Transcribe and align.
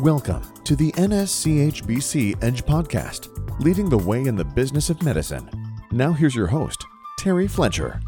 Welcome 0.00 0.42
to 0.64 0.76
the 0.76 0.92
NSCHBC 0.92 2.44
Edge 2.44 2.66
Podcast, 2.66 3.30
leading 3.64 3.88
the 3.88 3.96
way 3.96 4.26
in 4.26 4.36
the 4.36 4.44
business 4.44 4.90
of 4.90 5.02
medicine. 5.02 5.48
Now, 5.90 6.12
here's 6.12 6.34
your 6.34 6.48
host, 6.48 6.84
Terry 7.18 7.48
Fletcher. 7.48 8.02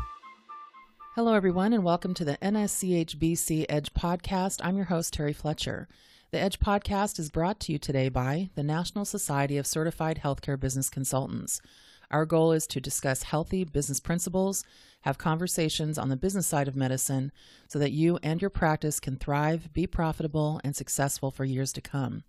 Hello, 1.15 1.33
everyone, 1.33 1.73
and 1.73 1.83
welcome 1.83 2.13
to 2.13 2.27
the 2.27 2.37
NSCHBC 2.43 3.65
Edge 3.71 3.95
Podcast. 3.95 4.61
I'm 4.63 4.77
your 4.77 4.85
host, 4.85 5.15
Terry 5.15 5.33
Fletcher. 5.33 5.89
The 6.31 6.39
Edge 6.39 6.61
Podcast 6.61 7.19
is 7.19 7.31
brought 7.31 7.59
to 7.61 7.73
you 7.73 7.79
today 7.79 8.11
by 8.11 8.51
the 8.55 8.63
National 8.63 9.07
Society 9.07 9.57
of 9.57 9.67
Certified 9.67 10.21
Healthcare 10.23 10.61
Business 10.61 10.91
Consultants. 10.91 11.63
Our 12.11 12.27
goal 12.27 12.53
is 12.53 12.67
to 12.67 12.83
discuss 12.83 13.23
healthy 13.23 13.65
business 13.65 13.99
principles, 13.99 14.63
have 15.03 15.19
conversations 15.19 15.99
on 15.99 16.09
the 16.09 16.17
business 16.17 16.47
side 16.47 16.69
of 16.69 16.77
medicine 16.77 17.33
so 17.69 17.79
that 17.79 17.93
you 17.93 18.19
and 18.23 18.41
your 18.41 18.51
practice 18.51 19.01
can 19.01 19.17
thrive, 19.17 19.73
be 19.73 19.87
profitable, 19.87 20.61
and 20.65 20.75
successful 20.75 21.31
for 21.31 21.45
years 21.45 21.73
to 21.73 21.81
come. 21.81 22.25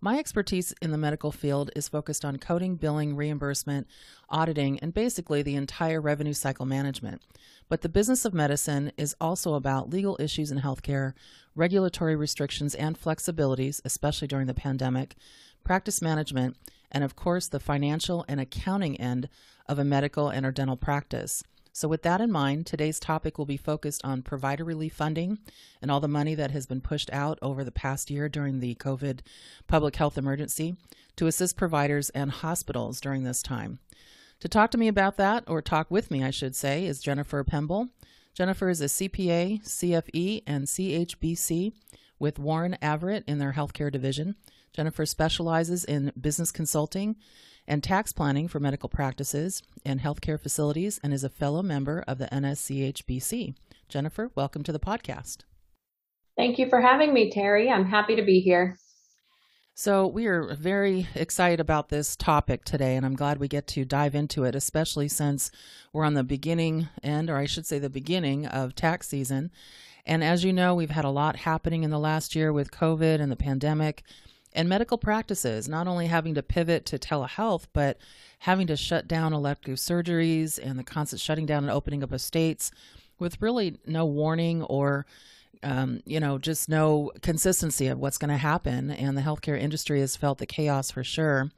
My 0.00 0.18
expertise 0.18 0.74
in 0.82 0.90
the 0.90 0.98
medical 0.98 1.32
field 1.32 1.70
is 1.74 1.88
focused 1.88 2.24
on 2.24 2.36
coding, 2.36 2.76
billing, 2.76 3.16
reimbursement, 3.16 3.86
auditing, 4.28 4.78
and 4.80 4.92
basically 4.92 5.42
the 5.42 5.56
entire 5.56 6.00
revenue 6.00 6.34
cycle 6.34 6.66
management. 6.66 7.22
But 7.68 7.80
the 7.80 7.88
business 7.88 8.26
of 8.26 8.34
medicine 8.34 8.92
is 8.98 9.16
also 9.20 9.54
about 9.54 9.88
legal 9.88 10.18
issues 10.20 10.50
in 10.50 10.60
healthcare, 10.60 11.14
regulatory 11.54 12.16
restrictions 12.16 12.74
and 12.74 13.00
flexibilities, 13.00 13.80
especially 13.84 14.28
during 14.28 14.46
the 14.46 14.52
pandemic, 14.52 15.16
practice 15.64 16.02
management, 16.02 16.58
and 16.92 17.02
of 17.02 17.16
course, 17.16 17.48
the 17.48 17.58
financial 17.58 18.26
and 18.28 18.40
accounting 18.40 19.00
end 19.00 19.28
of 19.66 19.78
a 19.78 19.84
medical 19.84 20.28
and 20.28 20.44
or 20.44 20.52
dental 20.52 20.76
practice. 20.76 21.42
So, 21.76 21.88
with 21.88 22.02
that 22.02 22.20
in 22.20 22.30
mind, 22.30 22.66
today's 22.66 23.00
topic 23.00 23.36
will 23.36 23.46
be 23.46 23.56
focused 23.56 24.00
on 24.04 24.22
provider 24.22 24.62
relief 24.62 24.94
funding 24.94 25.40
and 25.82 25.90
all 25.90 25.98
the 25.98 26.06
money 26.06 26.36
that 26.36 26.52
has 26.52 26.66
been 26.66 26.80
pushed 26.80 27.12
out 27.12 27.36
over 27.42 27.64
the 27.64 27.72
past 27.72 28.12
year 28.12 28.28
during 28.28 28.60
the 28.60 28.76
COVID 28.76 29.22
public 29.66 29.96
health 29.96 30.16
emergency 30.16 30.76
to 31.16 31.26
assist 31.26 31.56
providers 31.56 32.10
and 32.10 32.30
hospitals 32.30 33.00
during 33.00 33.24
this 33.24 33.42
time. 33.42 33.80
To 34.38 34.48
talk 34.48 34.70
to 34.70 34.78
me 34.78 34.86
about 34.86 35.16
that, 35.16 35.42
or 35.48 35.60
talk 35.60 35.90
with 35.90 36.12
me, 36.12 36.22
I 36.22 36.30
should 36.30 36.54
say, 36.54 36.86
is 36.86 37.02
Jennifer 37.02 37.42
Pemble. 37.42 37.88
Jennifer 38.34 38.68
is 38.68 38.80
a 38.80 38.84
CPA, 38.84 39.64
CFE, 39.64 40.44
and 40.46 40.66
CHBC 40.66 41.72
with 42.20 42.38
Warren 42.38 42.78
Averett 42.80 43.24
in 43.26 43.40
their 43.40 43.54
healthcare 43.54 43.90
division. 43.90 44.36
Jennifer 44.72 45.06
specializes 45.06 45.84
in 45.84 46.12
business 46.20 46.52
consulting 46.52 47.16
and 47.66 47.82
tax 47.82 48.12
planning 48.12 48.48
for 48.48 48.60
medical 48.60 48.88
practices 48.88 49.62
and 49.84 50.00
healthcare 50.00 50.40
facilities 50.40 51.00
and 51.02 51.12
is 51.12 51.24
a 51.24 51.28
fellow 51.28 51.62
member 51.62 52.04
of 52.06 52.18
the 52.18 52.26
NSCHBC. 52.26 53.54
Jennifer, 53.88 54.30
welcome 54.34 54.62
to 54.62 54.72
the 54.72 54.78
podcast. 54.78 55.38
Thank 56.36 56.58
you 56.58 56.68
for 56.68 56.80
having 56.80 57.14
me, 57.14 57.30
Terry. 57.30 57.70
I'm 57.70 57.86
happy 57.86 58.16
to 58.16 58.22
be 58.22 58.40
here. 58.40 58.76
So, 59.76 60.06
we 60.06 60.26
are 60.26 60.54
very 60.54 61.08
excited 61.16 61.58
about 61.58 61.88
this 61.88 62.14
topic 62.14 62.64
today, 62.64 62.94
and 62.94 63.04
I'm 63.04 63.16
glad 63.16 63.38
we 63.38 63.48
get 63.48 63.66
to 63.68 63.84
dive 63.84 64.14
into 64.14 64.44
it, 64.44 64.54
especially 64.54 65.08
since 65.08 65.50
we're 65.92 66.04
on 66.04 66.14
the 66.14 66.22
beginning 66.22 66.88
end, 67.02 67.28
or 67.28 67.38
I 67.38 67.46
should 67.46 67.66
say 67.66 67.80
the 67.80 67.90
beginning 67.90 68.46
of 68.46 68.76
tax 68.76 69.08
season. 69.08 69.50
And 70.06 70.22
as 70.22 70.44
you 70.44 70.52
know, 70.52 70.76
we've 70.76 70.90
had 70.90 71.04
a 71.04 71.10
lot 71.10 71.36
happening 71.36 71.82
in 71.82 71.90
the 71.90 71.98
last 71.98 72.36
year 72.36 72.52
with 72.52 72.70
COVID 72.70 73.20
and 73.20 73.32
the 73.32 73.36
pandemic 73.36 74.04
and 74.54 74.68
medical 74.68 74.98
practices 74.98 75.68
not 75.68 75.86
only 75.88 76.06
having 76.06 76.34
to 76.34 76.42
pivot 76.42 76.86
to 76.86 76.98
telehealth, 76.98 77.66
but 77.72 77.98
having 78.40 78.66
to 78.66 78.76
shut 78.76 79.08
down 79.08 79.32
elective 79.32 79.78
surgeries 79.78 80.58
and 80.62 80.78
the 80.78 80.84
constant 80.84 81.20
shutting 81.20 81.46
down 81.46 81.64
and 81.64 81.72
opening 81.72 82.02
up 82.02 82.12
of 82.12 82.20
states 82.20 82.70
with 83.18 83.40
really 83.40 83.78
no 83.86 84.04
warning 84.04 84.62
or 84.62 85.06
um, 85.62 86.02
you 86.04 86.20
know, 86.20 86.36
just 86.36 86.68
no 86.68 87.10
consistency 87.22 87.86
of 87.86 87.98
what's 87.98 88.18
going 88.18 88.30
to 88.30 88.36
happen. 88.36 88.90
And 88.90 89.16
the 89.16 89.22
healthcare 89.22 89.58
industry 89.58 90.00
has 90.00 90.14
felt 90.14 90.38
the 90.38 90.46
chaos 90.46 90.90
for 90.90 91.02
sure. 91.02 91.50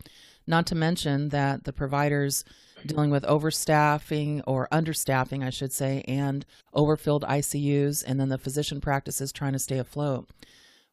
Not 0.47 0.67
to 0.69 0.77
mention 0.77 1.31
that 1.31 1.65
the 1.65 1.73
providers 1.73 2.45
dealing 2.87 3.11
with 3.11 3.25
overstaffing 3.25 4.43
or 4.47 4.69
understaffing, 4.71 5.45
I 5.45 5.51
should 5.51 5.73
say, 5.73 6.05
and 6.07 6.47
overfilled 6.73 7.25
ICUs, 7.25 8.05
and 8.07 8.21
then 8.21 8.29
the 8.29 8.39
physician 8.39 8.81
practices 8.81 9.33
trying 9.33 9.55
to 9.55 9.59
stay 9.59 9.79
afloat. 9.79 10.29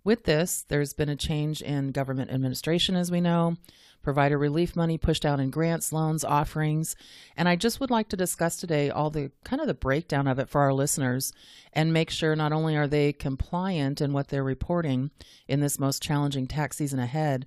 With 0.04 0.26
this, 0.26 0.66
there's 0.68 0.94
been 0.94 1.10
a 1.10 1.16
change 1.16 1.62
in 1.62 1.92
government 1.92 2.30
administration, 2.30 2.96
as 2.96 3.10
we 3.10 3.22
know, 3.22 3.56
provider 4.02 4.38
relief 4.38 4.76
money 4.76 4.98
pushed 4.98 5.26
out 5.26 5.40
in 5.40 5.50
grants, 5.50 5.94
loans, 5.94 6.26
offerings. 6.26 6.98
And 7.38 7.48
I 7.48 7.56
just 7.56 7.80
would 7.80 7.90
like 7.90 8.10
to 8.10 8.18
discuss 8.18 8.58
today 8.58 8.90
all 8.90 9.10
the 9.10 9.32
kind 9.46 9.62
of 9.62 9.68
the 9.68 9.74
breakdown 9.74 10.28
of 10.28 10.40
it 10.40 10.50
for 10.50 10.60
our 10.60 10.74
listeners 10.74 11.32
and 11.72 11.94
make 11.94 12.10
sure 12.10 12.36
not 12.36 12.52
only 12.52 12.76
are 12.76 12.88
they 12.88 13.14
compliant 13.14 14.02
in 14.02 14.12
what 14.12 14.28
they're 14.28 14.44
reporting 14.44 15.10
in 15.48 15.62
this 15.62 15.80
most 15.80 16.04
challenging 16.04 16.48
tax 16.48 16.78
season 16.78 17.00
ahead, 17.00 17.46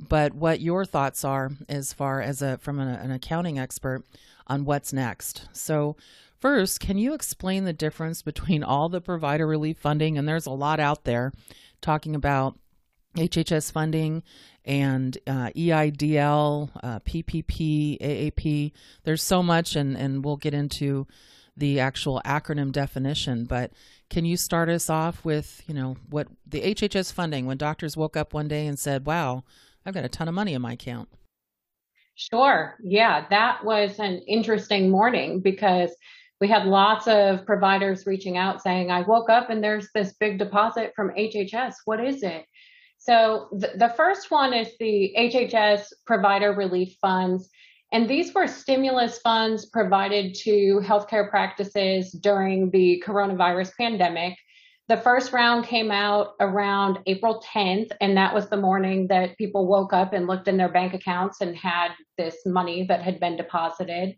but 0.00 0.32
what 0.32 0.60
your 0.60 0.86
thoughts 0.86 1.24
are 1.24 1.50
as 1.68 1.92
far 1.92 2.22
as 2.22 2.40
a 2.40 2.56
from 2.58 2.78
an, 2.78 2.88
an 2.88 3.10
accounting 3.10 3.58
expert 3.58 4.02
on 4.46 4.64
what's 4.64 4.94
next. 4.94 5.48
So 5.52 5.96
First, 6.40 6.78
can 6.78 6.98
you 6.98 7.14
explain 7.14 7.64
the 7.64 7.72
difference 7.72 8.22
between 8.22 8.62
all 8.62 8.88
the 8.88 9.00
provider 9.00 9.46
relief 9.46 9.78
funding, 9.78 10.16
and 10.16 10.28
there's 10.28 10.46
a 10.46 10.50
lot 10.50 10.78
out 10.78 11.02
there, 11.02 11.32
talking 11.80 12.14
about 12.14 12.58
HHS 13.16 13.72
funding 13.72 14.22
and 14.64 15.16
uh, 15.26 15.50
EIDL, 15.56 16.70
uh, 16.82 17.00
PPP, 17.00 17.98
AAP. 18.00 18.72
There's 19.04 19.22
so 19.22 19.42
much, 19.42 19.76
and, 19.76 19.96
and 19.96 20.24
we'll 20.24 20.36
get 20.36 20.54
into 20.54 21.06
the 21.56 21.80
actual 21.80 22.22
acronym 22.24 22.70
definition. 22.70 23.44
But 23.44 23.72
can 24.10 24.24
you 24.24 24.36
start 24.36 24.68
us 24.68 24.88
off 24.88 25.24
with, 25.24 25.62
you 25.66 25.74
know, 25.74 25.96
what 26.08 26.28
the 26.46 26.60
HHS 26.60 27.12
funding 27.12 27.46
when 27.46 27.56
doctors 27.56 27.96
woke 27.96 28.16
up 28.16 28.32
one 28.32 28.48
day 28.48 28.66
and 28.66 28.78
said, 28.78 29.06
"Wow, 29.06 29.44
I've 29.84 29.94
got 29.94 30.04
a 30.04 30.08
ton 30.08 30.28
of 30.28 30.34
money 30.34 30.54
in 30.54 30.62
my 30.62 30.72
account." 30.72 31.08
Sure. 32.14 32.76
Yeah, 32.82 33.26
that 33.30 33.64
was 33.64 33.98
an 34.00 34.18
interesting 34.26 34.90
morning 34.90 35.40
because 35.40 35.94
we 36.40 36.48
had 36.48 36.66
lots 36.66 37.08
of 37.08 37.44
providers 37.44 38.06
reaching 38.06 38.36
out 38.36 38.62
saying, 38.62 38.90
I 38.90 39.02
woke 39.02 39.28
up 39.28 39.50
and 39.50 39.62
there's 39.62 39.88
this 39.94 40.14
big 40.20 40.38
deposit 40.38 40.92
from 40.94 41.10
HHS. 41.10 41.74
What 41.84 42.04
is 42.04 42.22
it? 42.22 42.44
So 42.98 43.48
th- 43.60 43.74
the 43.76 43.88
first 43.96 44.30
one 44.30 44.52
is 44.52 44.68
the 44.78 45.14
HHS 45.18 45.86
provider 46.06 46.52
relief 46.52 46.96
funds. 47.00 47.48
And 47.92 48.08
these 48.08 48.34
were 48.34 48.46
stimulus 48.46 49.18
funds 49.18 49.66
provided 49.66 50.34
to 50.42 50.80
healthcare 50.84 51.30
practices 51.30 52.12
during 52.12 52.70
the 52.70 53.02
coronavirus 53.06 53.72
pandemic. 53.78 54.36
The 54.88 54.96
first 54.96 55.32
round 55.32 55.66
came 55.66 55.90
out 55.90 56.34
around 56.40 56.98
April 57.06 57.42
10th, 57.54 57.90
and 58.00 58.16
that 58.16 58.34
was 58.34 58.48
the 58.48 58.56
morning 58.56 59.06
that 59.08 59.36
people 59.38 59.66
woke 59.66 59.92
up 59.92 60.12
and 60.12 60.26
looked 60.26 60.48
in 60.48 60.56
their 60.56 60.70
bank 60.70 60.94
accounts 60.94 61.40
and 61.40 61.56
had 61.56 61.90
this 62.16 62.36
money 62.46 62.86
that 62.88 63.02
had 63.02 63.20
been 63.20 63.36
deposited. 63.36 64.16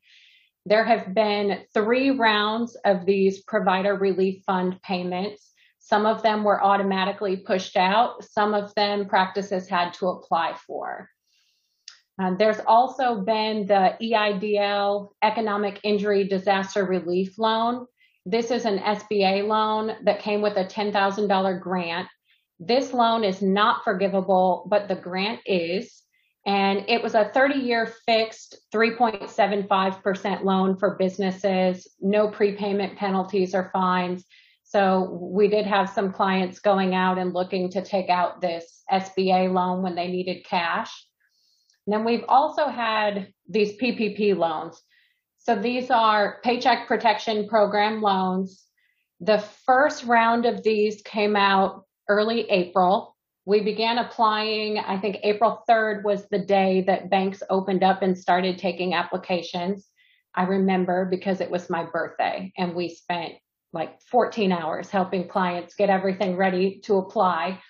There 0.71 0.85
have 0.85 1.13
been 1.13 1.65
three 1.75 2.13
rounds 2.13 2.77
of 2.85 3.05
these 3.05 3.43
provider 3.43 3.97
relief 3.97 4.45
fund 4.47 4.81
payments. 4.83 5.51
Some 5.81 6.07
of 6.07 6.23
them 6.23 6.45
were 6.45 6.63
automatically 6.63 7.39
pushed 7.39 7.77
out. 7.77 8.23
Some 8.23 8.55
of 8.55 8.73
them 8.77 9.09
practices 9.09 9.69
had 9.69 9.93
to 9.95 10.07
apply 10.11 10.55
for. 10.65 11.11
Um, 12.21 12.37
there's 12.39 12.61
also 12.69 13.21
been 13.21 13.67
the 13.67 13.97
EIDL 14.01 15.09
Economic 15.23 15.81
Injury 15.83 16.29
Disaster 16.29 16.85
Relief 16.85 17.37
Loan. 17.37 17.87
This 18.25 18.53
is 18.53 18.65
an 18.65 18.79
SBA 18.79 19.49
loan 19.49 19.97
that 20.05 20.21
came 20.21 20.41
with 20.41 20.57
a 20.57 20.65
$10,000 20.65 21.61
grant. 21.61 22.07
This 22.61 22.93
loan 22.93 23.25
is 23.25 23.43
not 23.43 23.83
forgivable, 23.83 24.69
but 24.71 24.87
the 24.87 24.95
grant 24.95 25.41
is. 25.47 26.01
And 26.47 26.85
it 26.89 27.03
was 27.03 27.15
a 27.15 27.31
30 27.33 27.57
year 27.57 27.93
fixed 28.07 28.59
3.75% 28.73 30.45
loan 30.45 30.77
for 30.77 30.97
businesses, 30.97 31.87
no 32.01 32.29
prepayment 32.29 32.97
penalties 32.97 33.55
or 33.55 33.71
fines. 33.73 34.25
So 34.65 35.19
we 35.21 35.49
did 35.49 35.67
have 35.67 35.91
some 35.91 36.13
clients 36.13 36.61
going 36.61 36.95
out 36.95 37.19
and 37.19 37.35
looking 37.35 37.71
to 37.73 37.83
take 37.83 38.09
out 38.09 38.41
this 38.41 38.83
SBA 38.91 39.53
loan 39.53 39.83
when 39.83 39.97
they 39.97 40.09
needed 40.09 40.45
cash. 40.45 40.91
And 41.87 41.93
then 41.93 42.05
we've 42.05 42.25
also 42.29 42.69
had 42.69 43.33
these 43.49 43.77
PPP 43.79 44.37
loans. 44.37 44.81
So 45.39 45.57
these 45.57 45.91
are 45.91 46.39
Paycheck 46.45 46.87
Protection 46.87 47.49
Program 47.49 48.01
loans. 48.01 48.65
The 49.21 49.39
first 49.67 50.05
round 50.05 50.47
of 50.47 50.63
these 50.63 51.03
came 51.03 51.35
out 51.35 51.85
early 52.09 52.49
April. 52.51 53.17
We 53.51 53.63
began 53.63 53.99
applying, 53.99 54.79
I 54.79 54.97
think 55.01 55.17
April 55.25 55.65
3rd 55.69 56.05
was 56.05 56.25
the 56.31 56.39
day 56.39 56.85
that 56.87 57.11
banks 57.11 57.43
opened 57.51 57.83
up 57.83 58.01
and 58.01 58.17
started 58.17 58.59
taking 58.59 58.95
applications. 58.95 59.89
I 60.37 60.45
remember 60.45 61.09
because 61.11 61.41
it 61.41 61.51
was 61.51 61.69
my 61.69 61.83
birthday 61.83 62.53
and 62.57 62.77
we 62.77 62.91
spent 62.91 63.33
like 63.73 64.01
14 64.03 64.53
hours 64.53 64.89
helping 64.89 65.27
clients 65.27 65.75
get 65.75 65.91
everything 65.91 66.37
ready 66.37 66.79
to 66.85 66.99
apply. 66.99 67.61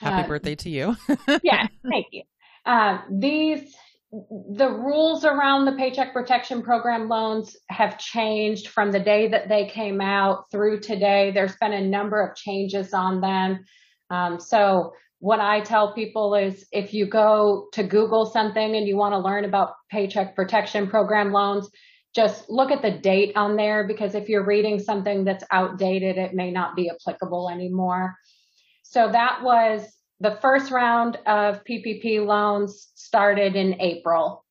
Happy 0.00 0.24
uh, 0.24 0.26
birthday 0.26 0.56
to 0.56 0.68
you. 0.68 0.96
yeah, 1.44 1.68
thank 1.88 2.06
you. 2.10 2.24
Uh, 2.66 3.02
these 3.08 3.76
the 4.10 4.68
rules 4.68 5.24
around 5.24 5.64
the 5.64 5.72
Paycheck 5.72 6.12
Protection 6.12 6.60
Program 6.60 7.08
loans 7.08 7.56
have 7.70 7.98
changed 7.98 8.66
from 8.66 8.90
the 8.90 9.00
day 9.00 9.28
that 9.28 9.48
they 9.48 9.68
came 9.68 10.00
out 10.00 10.50
through 10.50 10.80
today. 10.80 11.30
There's 11.30 11.56
been 11.56 11.72
a 11.72 11.80
number 11.80 12.20
of 12.20 12.36
changes 12.36 12.92
on 12.92 13.20
them. 13.20 13.64
Um, 14.12 14.38
so 14.38 14.92
what 15.20 15.40
I 15.40 15.60
tell 15.60 15.94
people 15.94 16.34
is 16.34 16.66
if 16.70 16.92
you 16.92 17.06
go 17.06 17.68
to 17.72 17.82
Google 17.82 18.26
something 18.26 18.76
and 18.76 18.86
you 18.86 18.96
want 18.96 19.14
to 19.14 19.18
learn 19.18 19.44
about 19.44 19.74
Paycheck 19.90 20.36
Protection 20.36 20.86
Program 20.88 21.32
loans, 21.32 21.70
just 22.14 22.50
look 22.50 22.70
at 22.70 22.82
the 22.82 22.90
date 22.90 23.32
on 23.36 23.56
there 23.56 23.86
because 23.86 24.14
if 24.14 24.28
you're 24.28 24.44
reading 24.44 24.78
something 24.78 25.24
that's 25.24 25.44
outdated, 25.50 26.18
it 26.18 26.34
may 26.34 26.50
not 26.50 26.76
be 26.76 26.90
applicable 26.90 27.48
anymore. 27.48 28.14
So 28.82 29.10
that 29.10 29.42
was 29.42 29.90
the 30.20 30.36
first 30.42 30.70
round 30.70 31.16
of 31.24 31.64
PPP 31.64 32.24
loans 32.24 32.90
started 32.94 33.56
in 33.56 33.80
April. 33.80 34.44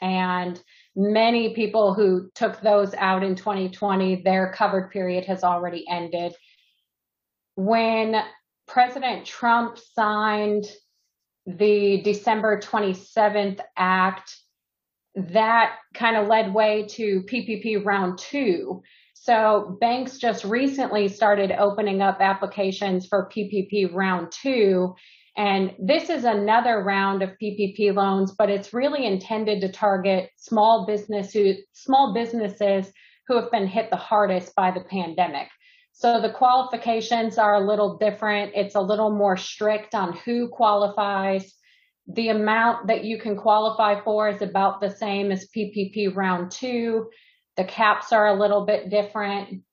And 0.00 0.62
many 0.94 1.54
people 1.54 1.92
who 1.92 2.30
took 2.36 2.60
those 2.60 2.94
out 2.94 3.24
in 3.24 3.34
2020, 3.34 4.22
their 4.22 4.52
covered 4.52 4.92
period 4.92 5.24
has 5.24 5.42
already 5.42 5.84
ended. 5.90 6.34
When 7.56 8.22
President 8.68 9.26
Trump 9.26 9.78
signed 9.78 10.66
the 11.46 12.02
December 12.02 12.60
27th 12.60 13.60
Act, 13.76 14.36
that 15.16 15.76
kind 15.94 16.16
of 16.16 16.28
led 16.28 16.54
way 16.54 16.86
to 16.90 17.22
PPP 17.22 17.84
round 17.84 18.18
two. 18.18 18.82
So 19.14 19.76
banks 19.80 20.18
just 20.18 20.44
recently 20.44 21.08
started 21.08 21.50
opening 21.52 22.02
up 22.02 22.18
applications 22.20 23.06
for 23.06 23.30
PPP 23.34 23.92
round 23.92 24.30
two. 24.30 24.94
And 25.36 25.72
this 25.78 26.10
is 26.10 26.24
another 26.24 26.82
round 26.82 27.22
of 27.22 27.30
PPP 27.42 27.94
loans, 27.94 28.32
but 28.32 28.50
it's 28.50 28.74
really 28.74 29.06
intended 29.06 29.60
to 29.62 29.72
target 29.72 30.30
small 30.36 30.86
business 30.86 31.32
who, 31.32 31.54
small 31.72 32.12
businesses 32.12 32.92
who 33.26 33.40
have 33.40 33.50
been 33.50 33.66
hit 33.66 33.90
the 33.90 33.96
hardest 33.96 34.54
by 34.54 34.70
the 34.70 34.80
pandemic. 34.80 35.48
So 35.98 36.20
the 36.20 36.30
qualifications 36.30 37.38
are 37.38 37.56
a 37.56 37.66
little 37.66 37.98
different. 37.98 38.52
It's 38.54 38.76
a 38.76 38.80
little 38.80 39.10
more 39.10 39.36
strict 39.36 39.96
on 39.96 40.16
who 40.24 40.46
qualifies. 40.46 41.52
The 42.06 42.28
amount 42.28 42.86
that 42.86 43.02
you 43.02 43.18
can 43.18 43.36
qualify 43.36 44.00
for 44.04 44.28
is 44.28 44.40
about 44.40 44.80
the 44.80 44.90
same 44.90 45.32
as 45.32 45.48
PPP 45.48 46.14
round 46.14 46.52
two. 46.52 47.10
The 47.56 47.64
caps 47.64 48.12
are 48.12 48.28
a 48.28 48.38
little 48.38 48.64
bit 48.64 48.90
different. 48.90 49.64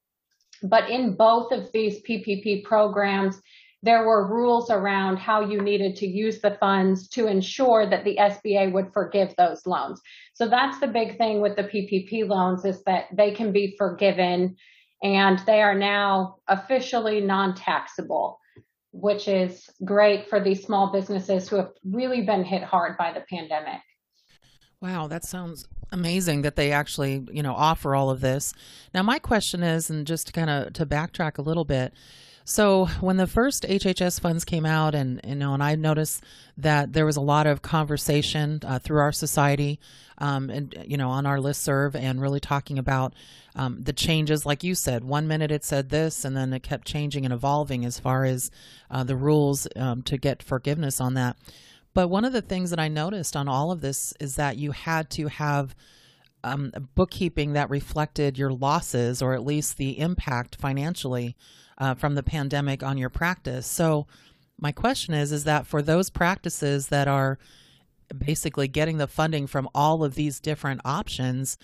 But 0.63 0.89
in 0.89 1.15
both 1.15 1.51
of 1.51 1.71
these 1.71 2.01
PPP 2.01 2.63
programs, 2.63 3.39
there 3.83 4.03
were 4.07 4.27
rules 4.27 4.71
around 4.71 5.17
how 5.17 5.41
you 5.41 5.61
needed 5.61 5.95
to 5.97 6.07
use 6.07 6.41
the 6.41 6.57
funds 6.59 7.07
to 7.09 7.27
ensure 7.27 7.87
that 7.87 8.03
the 8.03 8.17
SBA 8.19 8.71
would 8.71 8.91
forgive 8.93 9.35
those 9.37 9.67
loans. 9.67 10.01
So 10.33 10.47
that's 10.47 10.79
the 10.79 10.87
big 10.87 11.19
thing 11.19 11.39
with 11.39 11.55
the 11.55 11.65
PPP 11.65 12.27
loans 12.27 12.65
is 12.65 12.83
that 12.85 13.09
they 13.15 13.29
can 13.29 13.51
be 13.51 13.75
forgiven 13.77 14.55
and 15.05 15.37
they 15.45 15.61
are 15.61 15.75
now 15.75 16.37
officially 16.47 17.21
non-taxable, 17.21 18.39
which 18.91 19.27
is 19.27 19.69
great 19.83 20.27
for 20.27 20.39
these 20.39 20.63
small 20.63 20.91
businesses 20.91 21.47
who 21.47 21.57
have 21.57 21.69
really 21.83 22.21
been 22.21 22.43
hit 22.43 22.63
hard 22.63 22.97
by 22.97 23.13
the 23.13 23.23
pandemic. 23.29 23.81
Wow, 24.81 25.07
that 25.07 25.23
sounds 25.23 25.67
amazing 25.91 26.41
that 26.41 26.55
they 26.55 26.71
actually, 26.71 27.23
you 27.31 27.43
know, 27.43 27.53
offer 27.53 27.95
all 27.95 28.09
of 28.09 28.21
this. 28.21 28.53
Now 28.93 29.03
my 29.03 29.19
question 29.19 29.61
is 29.61 29.89
and 29.91 30.07
just 30.07 30.33
kind 30.33 30.49
of 30.49 30.73
to 30.73 30.85
backtrack 30.85 31.37
a 31.37 31.43
little 31.43 31.65
bit, 31.65 31.93
so 32.47 32.85
when 33.01 33.17
the 33.17 33.25
first 33.25 33.63
HHS 33.63 34.19
funds 34.19 34.45
came 34.45 34.67
out, 34.67 34.93
and 34.93 35.19
you 35.23 35.33
know, 35.33 35.55
and 35.55 35.63
I 35.63 35.73
noticed 35.73 36.23
that 36.57 36.93
there 36.93 37.05
was 37.05 37.17
a 37.17 37.21
lot 37.21 37.47
of 37.47 37.63
conversation 37.63 38.59
uh, 38.63 38.77
through 38.77 38.99
our 38.99 39.11
society, 39.11 39.79
um, 40.19 40.51
and 40.51 40.75
you 40.85 40.95
know, 40.95 41.09
on 41.09 41.25
our 41.25 41.41
list 41.41 41.63
serve, 41.63 41.95
and 41.95 42.21
really 42.21 42.39
talking 42.39 42.77
about 42.77 43.15
um, 43.55 43.81
the 43.81 43.93
changes. 43.93 44.45
Like 44.45 44.63
you 44.63 44.75
said, 44.75 45.03
one 45.03 45.27
minute 45.27 45.49
it 45.49 45.63
said 45.63 45.89
this, 45.89 46.23
and 46.23 46.37
then 46.37 46.53
it 46.53 46.61
kept 46.61 46.85
changing 46.87 47.25
and 47.25 47.33
evolving 47.33 47.83
as 47.83 47.99
far 47.99 48.25
as 48.25 48.51
uh, 48.91 49.03
the 49.03 49.15
rules 49.15 49.67
um, 49.75 50.03
to 50.03 50.15
get 50.15 50.43
forgiveness 50.43 51.01
on 51.01 51.15
that. 51.15 51.37
But 51.95 52.09
one 52.09 52.25
of 52.25 52.33
the 52.33 52.43
things 52.43 52.69
that 52.69 52.79
I 52.79 52.89
noticed 52.89 53.35
on 53.35 53.47
all 53.47 53.71
of 53.71 53.81
this 53.81 54.13
is 54.19 54.35
that 54.35 54.57
you 54.57 54.71
had 54.71 55.09
to 55.11 55.29
have 55.29 55.73
um, 56.45 56.71
bookkeeping 56.93 57.53
that 57.53 57.69
reflected 57.69 58.37
your 58.37 58.51
losses 58.51 59.21
or 59.21 59.33
at 59.33 59.43
least 59.43 59.77
the 59.77 59.99
impact 59.99 60.55
financially 60.55 61.35
uh, 61.77 61.95
from 61.95 62.15
the 62.15 62.23
pandemic 62.23 62.83
on 62.83 62.97
your 62.97 63.09
practice. 63.09 63.65
So, 63.65 64.07
my 64.59 64.71
question 64.71 65.13
is: 65.13 65.31
is 65.31 65.43
that 65.43 65.67
for 65.67 65.81
those 65.81 66.09
practices 66.09 66.87
that 66.87 67.07
are 67.07 67.37
basically 68.15 68.67
getting 68.67 68.97
the 68.97 69.07
funding 69.07 69.47
from 69.47 69.67
all 69.73 70.03
of 70.03 70.15
these 70.15 70.39
different 70.39 70.81
options, 70.85 71.57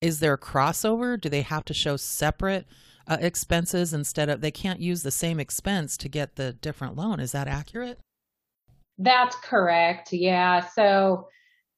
is 0.00 0.20
there 0.20 0.34
a 0.34 0.38
crossover? 0.38 1.18
Do 1.18 1.28
they 1.28 1.42
have 1.42 1.64
to 1.66 1.74
show 1.74 1.96
separate 1.96 2.66
uh, 3.06 3.16
expenses 3.20 3.94
instead 3.94 4.28
of 4.28 4.40
they 4.40 4.50
can't 4.50 4.80
use 4.80 5.02
the 5.02 5.10
same 5.10 5.40
expense 5.40 5.96
to 5.98 6.08
get 6.08 6.36
the 6.36 6.52
different 6.52 6.96
loan? 6.96 7.20
Is 7.20 7.32
that 7.32 7.48
accurate? 7.48 7.98
That's 8.98 9.36
correct. 9.36 10.12
Yeah. 10.12 10.60
So 10.60 11.28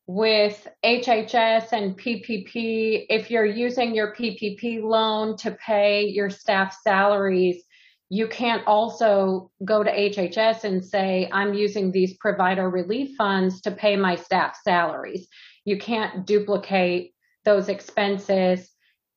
with 0.09 0.67
HHS 0.83 1.73
and 1.73 1.97
PPP, 1.97 3.05
if 3.11 3.31
you're 3.31 3.45
using 3.45 3.95
your 3.95 4.15
PPP 4.15 4.83
loan 4.83 5.37
to 5.37 5.51
pay 5.51 6.07
your 6.07 6.31
staff 6.31 6.75
salaries, 6.83 7.63
you 8.09 8.27
can't 8.27 8.67
also 8.67 9.51
go 9.67 9.85
to 9.85 9.91
HHS 9.91 10.65
and 10.65 10.83
say, 10.83 11.29
I'm 11.31 11.53
using 11.53 11.93
these 11.93 12.17
provider 12.17 12.71
relief 12.71 13.17
funds 13.19 13.61
to 13.61 13.71
pay 13.71 13.97
my 13.97 14.17
staff 14.17 14.57
salaries. 14.65 15.29
You 15.67 15.77
can't 15.77 16.27
duplicate 16.27 17.13
those 17.45 17.69
expenses. 17.69 18.71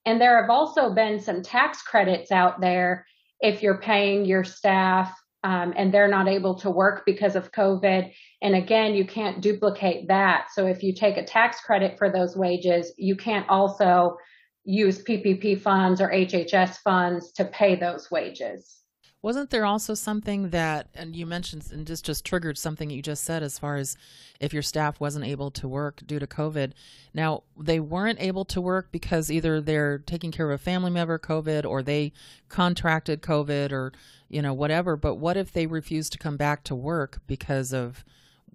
And 0.06 0.20
there 0.20 0.42
have 0.42 0.50
also 0.50 0.94
been 0.94 1.22
some 1.22 1.42
tax 1.42 1.82
credits 1.84 2.34
out 2.34 2.60
there 2.60 3.06
if 3.40 3.64
you're 3.64 3.80
paying 3.80 4.26
your 4.26 4.44
staff 4.44 5.18
um, 5.44 5.74
and 5.76 5.94
they're 5.94 6.08
not 6.08 6.28
able 6.28 6.56
to 6.56 6.70
work 6.70 7.04
because 7.06 7.36
of 7.36 7.52
COVID. 7.52 8.12
And 8.42 8.56
again, 8.56 8.94
you 8.94 9.06
can't 9.06 9.42
duplicate 9.42 10.08
that. 10.08 10.48
So 10.54 10.68
if 10.68 10.84
you 10.84 10.94
take 10.94 11.18
a 11.18 11.26
tax 11.26 11.62
credit 11.62 11.98
for 11.98 12.12
those 12.12 12.36
wages, 12.36 12.94
you 12.98 13.16
can't 13.16 13.50
also 13.50 14.18
use 14.64 15.04
PPP 15.04 15.60
funds 15.60 16.02
or 16.02 16.10
HHS 16.10 16.78
funds 16.84 17.32
to 17.34 17.46
pay 17.46 17.76
those 17.76 18.12
wages. 18.12 18.81
Wasn't 19.23 19.51
there 19.51 19.65
also 19.65 19.94
something 19.94 20.50
that, 20.50 20.88
and 20.95 21.15
you 21.15 21.27
mentioned, 21.27 21.69
and 21.71 21.85
just 21.85 22.03
just 22.03 22.25
triggered 22.25 22.57
something 22.57 22.89
you 22.89 23.03
just 23.03 23.23
said 23.23 23.44
as 23.44 23.59
far 23.59 23.75
as 23.75 23.95
if 24.39 24.51
your 24.51 24.63
staff 24.63 25.00
wasn't 25.00 25.25
able 25.25 25.51
to 25.51 25.68
work 25.68 26.01
due 26.07 26.18
to 26.18 26.25
COVID. 26.25 26.71
Now 27.13 27.44
they 27.56 27.79
weren't 27.79 28.19
able 28.19 28.45
to 28.45 28.59
work 28.59 28.91
because 28.91 29.29
either 29.29 29.62
they're 29.62 30.00
taking 30.00 30.31
care 30.31 30.50
of 30.50 30.59
a 30.59 30.63
family 30.63 30.89
member 30.89 31.19
COVID 31.19 31.65
or 31.65 31.83
they 31.83 32.13
contracted 32.50 33.21
COVID 33.21 33.71
or 33.71 33.91
you 34.27 34.41
know 34.41 34.53
whatever. 34.53 34.95
But 34.95 35.15
what 35.15 35.38
if 35.38 35.51
they 35.53 35.68
refuse 35.68 36.09
to 36.09 36.18
come 36.18 36.38
back 36.38 36.63
to 36.63 36.75
work 36.75 37.21
because 37.27 37.73
of 37.73 38.03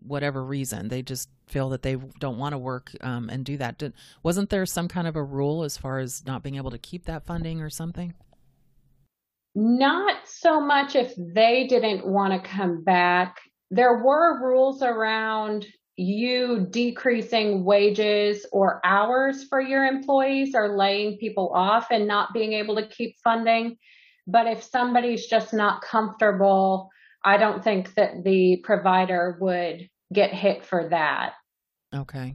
whatever 0.01 0.45
reason? 0.45 0.89
They 0.89 1.03
just 1.03 1.29
feel 1.47 1.69
that 1.69 1.83
they 1.83 1.95
don't 2.19 2.39
want 2.39 2.55
to 2.55 2.59
work 2.59 2.91
um, 3.03 3.31
and 3.31 3.45
do 3.45 3.57
that. 3.57 3.79
Did, 3.79 3.93
wasn't 4.25 4.51
there 4.51 4.67
some 4.67 4.89
kind 4.89 5.07
of 5.07 5.15
a 5.15 5.23
rule 5.23 5.63
as 5.63 5.77
far 5.77 6.01
as 6.01 6.27
not 6.27 6.43
being 6.43 6.57
able 6.57 6.73
to 6.73 6.79
keep 6.79 7.05
that 7.05 7.25
funding 7.25 7.61
or 7.61 7.71
something? 7.71 8.15
Not 9.59 10.29
so 10.29 10.61
much 10.61 10.95
if 10.95 11.15
they 11.17 11.67
didn't 11.67 12.07
want 12.07 12.35
to 12.35 12.49
come 12.49 12.85
back. 12.85 13.41
There 13.71 14.05
were 14.05 14.47
rules 14.47 14.83
around 14.83 15.67
you 15.97 16.67
decreasing 16.69 17.65
wages 17.65 18.45
or 18.53 18.83
hours 18.85 19.45
for 19.45 19.59
your 19.59 19.87
employees 19.87 20.55
or 20.55 20.77
laying 20.77 21.17
people 21.17 21.51
off 21.55 21.87
and 21.91 22.07
not 22.07 22.35
being 22.35 22.53
able 22.53 22.77
to 22.77 22.87
keep 22.87 23.17
funding. 23.25 23.79
But 24.27 24.47
if 24.47 24.63
somebody's 24.63 25.27
just 25.27 25.55
not 25.55 25.81
comfortable, 25.81 26.91
I 27.25 27.39
don't 27.39 27.65
think 27.65 27.95
that 27.95 28.25
the 28.25 28.59
provider 28.63 29.39
would 29.41 29.89
get 30.13 30.35
hit 30.35 30.67
for 30.67 30.91
that. 30.91 31.33
Okay. 31.95 32.35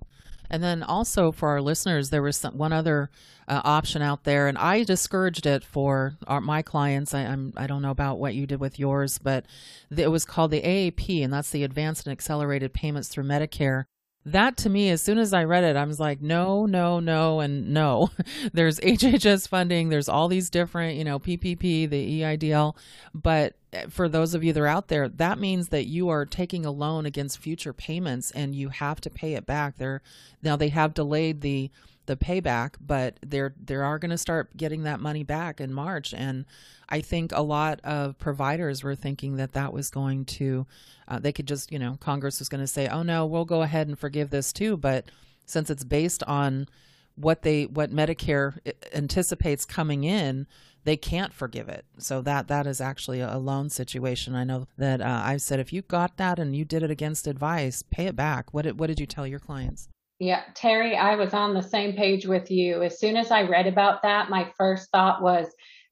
And 0.52 0.62
then 0.62 0.84
also 0.84 1.32
for 1.32 1.48
our 1.48 1.62
listeners, 1.62 2.10
there 2.10 2.22
was 2.22 2.36
some, 2.36 2.58
one 2.58 2.74
other 2.74 3.10
uh, 3.48 3.62
option 3.64 4.02
out 4.02 4.26
there, 4.26 4.50
and 4.50 4.58
I 4.58 4.84
discouraged 4.84 5.46
it 5.46 5.64
for 5.64 6.18
our, 6.28 6.42
my 6.42 6.62
clients. 6.62 7.14
I, 7.14 7.22
I'm 7.22 7.54
I 7.56 7.68
don't 7.68 7.82
know 7.82 7.90
about 7.90 8.20
what 8.20 8.36
you 8.36 8.46
did 8.46 8.60
with 8.60 8.78
yours, 8.78 9.18
but 9.18 9.46
it 9.90 10.10
was 10.12 10.26
called 10.26 10.52
the 10.52 10.62
AAP, 10.62 11.24
and 11.24 11.32
that's 11.32 11.52
the 11.52 11.64
Advanced 11.64 12.06
and 12.06 12.12
Accelerated 12.12 12.74
Payments 12.74 13.08
through 13.08 13.24
Medicare 13.24 13.86
that 14.26 14.56
to 14.58 14.70
me 14.70 14.90
as 14.90 15.02
soon 15.02 15.18
as 15.18 15.34
i 15.34 15.44
read 15.44 15.64
it 15.64 15.76
i 15.76 15.84
was 15.84 16.00
like 16.00 16.22
no 16.22 16.66
no 16.66 17.00
no 17.00 17.40
and 17.40 17.74
no. 17.74 18.10
There's 18.54 18.80
hhs 18.80 19.48
funding. 19.48 19.90
There's 19.90 20.10
all 20.10 20.28
these 20.28 20.50
different 20.50 20.98
you 20.98 21.04
know 21.04 21.20
ppp 21.20 21.90
the 21.90 22.22
eidl 22.22 22.76
but 23.14 23.56
eh, 23.74 23.86
for 23.90 24.08
those 24.08 24.34
of 24.34 24.44
you 24.44 24.54
that 24.54 24.62
are 24.62 24.68
out 24.68 24.88
there 24.90 25.10
that 25.10 25.40
means 25.40 25.70
that 25.70 25.86
you 25.86 26.10
are 26.10 26.26
taking 26.26 26.66
a 26.66 26.72
loan 26.72 27.06
against 27.06 27.40
future 27.40 27.74
payments 27.74 28.32
and 28.32 28.56
you 28.56 28.70
have 28.70 29.02
to 29.02 29.10
pay 29.10 29.34
it 29.34 29.46
back. 29.46 29.78
There 29.78 30.02
now 30.44 30.56
they 30.56 30.70
have 30.70 30.94
delayed 30.94 31.42
the 31.42 31.72
the 32.06 32.16
payback, 32.16 32.76
but 32.80 33.18
they're 33.22 33.54
they 33.64 33.76
are 33.76 34.00
going 34.00 34.12
to 34.12 34.18
start 34.18 34.56
getting 34.58 34.84
that 34.84 35.00
money 35.00 35.24
back 35.24 35.62
in 35.62 35.74
March. 35.74 36.14
And 36.14 36.46
I 36.90 37.02
think 37.02 37.32
a 37.32 37.42
lot 37.42 37.80
of 37.84 38.18
providers 38.18 38.84
were 38.84 38.96
thinking 38.96 39.38
that 39.38 39.54
that 39.54 39.74
was 39.74 39.90
going 39.90 40.26
to 40.26 40.66
uh, 41.08 41.20
they 41.20 41.32
could 41.32 41.48
just 41.48 41.72
you 41.72 41.80
know 41.80 41.98
Congress 42.00 42.40
was 42.40 42.50
going 42.50 42.62
to 42.62 42.68
say, 42.68 42.88
oh 42.88 43.04
no, 43.04 43.26
we'll 43.26 43.46
go 43.46 43.62
ahead 43.62 43.88
and 43.88 43.98
forgive 43.98 44.30
this 44.30 44.52
too. 44.52 44.78
But 44.78 45.06
since 45.46 45.70
it's 45.70 45.84
based 45.84 46.24
on 46.24 46.68
what 47.16 47.44
they 47.44 47.66
what 47.66 47.92
Medicare 47.92 48.58
anticipates 48.94 49.66
coming 49.66 50.04
in, 50.04 50.48
they 50.84 50.98
can't 50.98 51.34
forgive 51.34 51.70
it. 51.70 51.86
So 51.98 52.22
that 52.22 52.48
that 52.48 52.66
is 52.66 52.82
actually 52.82 53.22
a 53.22 53.38
loan 53.38 53.70
situation. 53.70 54.36
I 54.36 54.44
know 54.44 54.68
that 54.78 55.02
uh, 55.02 55.22
I've 55.24 55.42
said 55.42 55.60
if 55.60 55.72
you 55.72 55.82
got 55.84 56.18
that 56.18 56.40
and 56.40 56.56
you 56.56 56.66
did 56.66 56.84
it 56.84 56.92
against 56.92 57.28
advice, 57.28 57.84
pay 57.84 58.08
it 58.08 58.16
back. 58.16 58.54
What 58.54 58.64
did, 58.64 58.80
what 58.80 58.88
did 58.88 59.00
you 59.00 59.06
tell 59.06 59.28
your 59.28 59.40
clients? 59.40 59.90
Yeah, 60.22 60.44
Terry, 60.54 60.96
I 60.96 61.16
was 61.16 61.34
on 61.34 61.56
the 61.56 61.64
same 61.64 61.94
page 61.94 62.28
with 62.28 62.52
you. 62.52 62.84
As 62.84 63.00
soon 63.00 63.18
as 63.18 63.32
I 63.32 63.42
read 63.42 63.66
about 63.66 64.04
that, 64.04 64.30
my 64.30 64.52
first 64.56 64.92
thought 64.92 65.24
was 65.24 65.48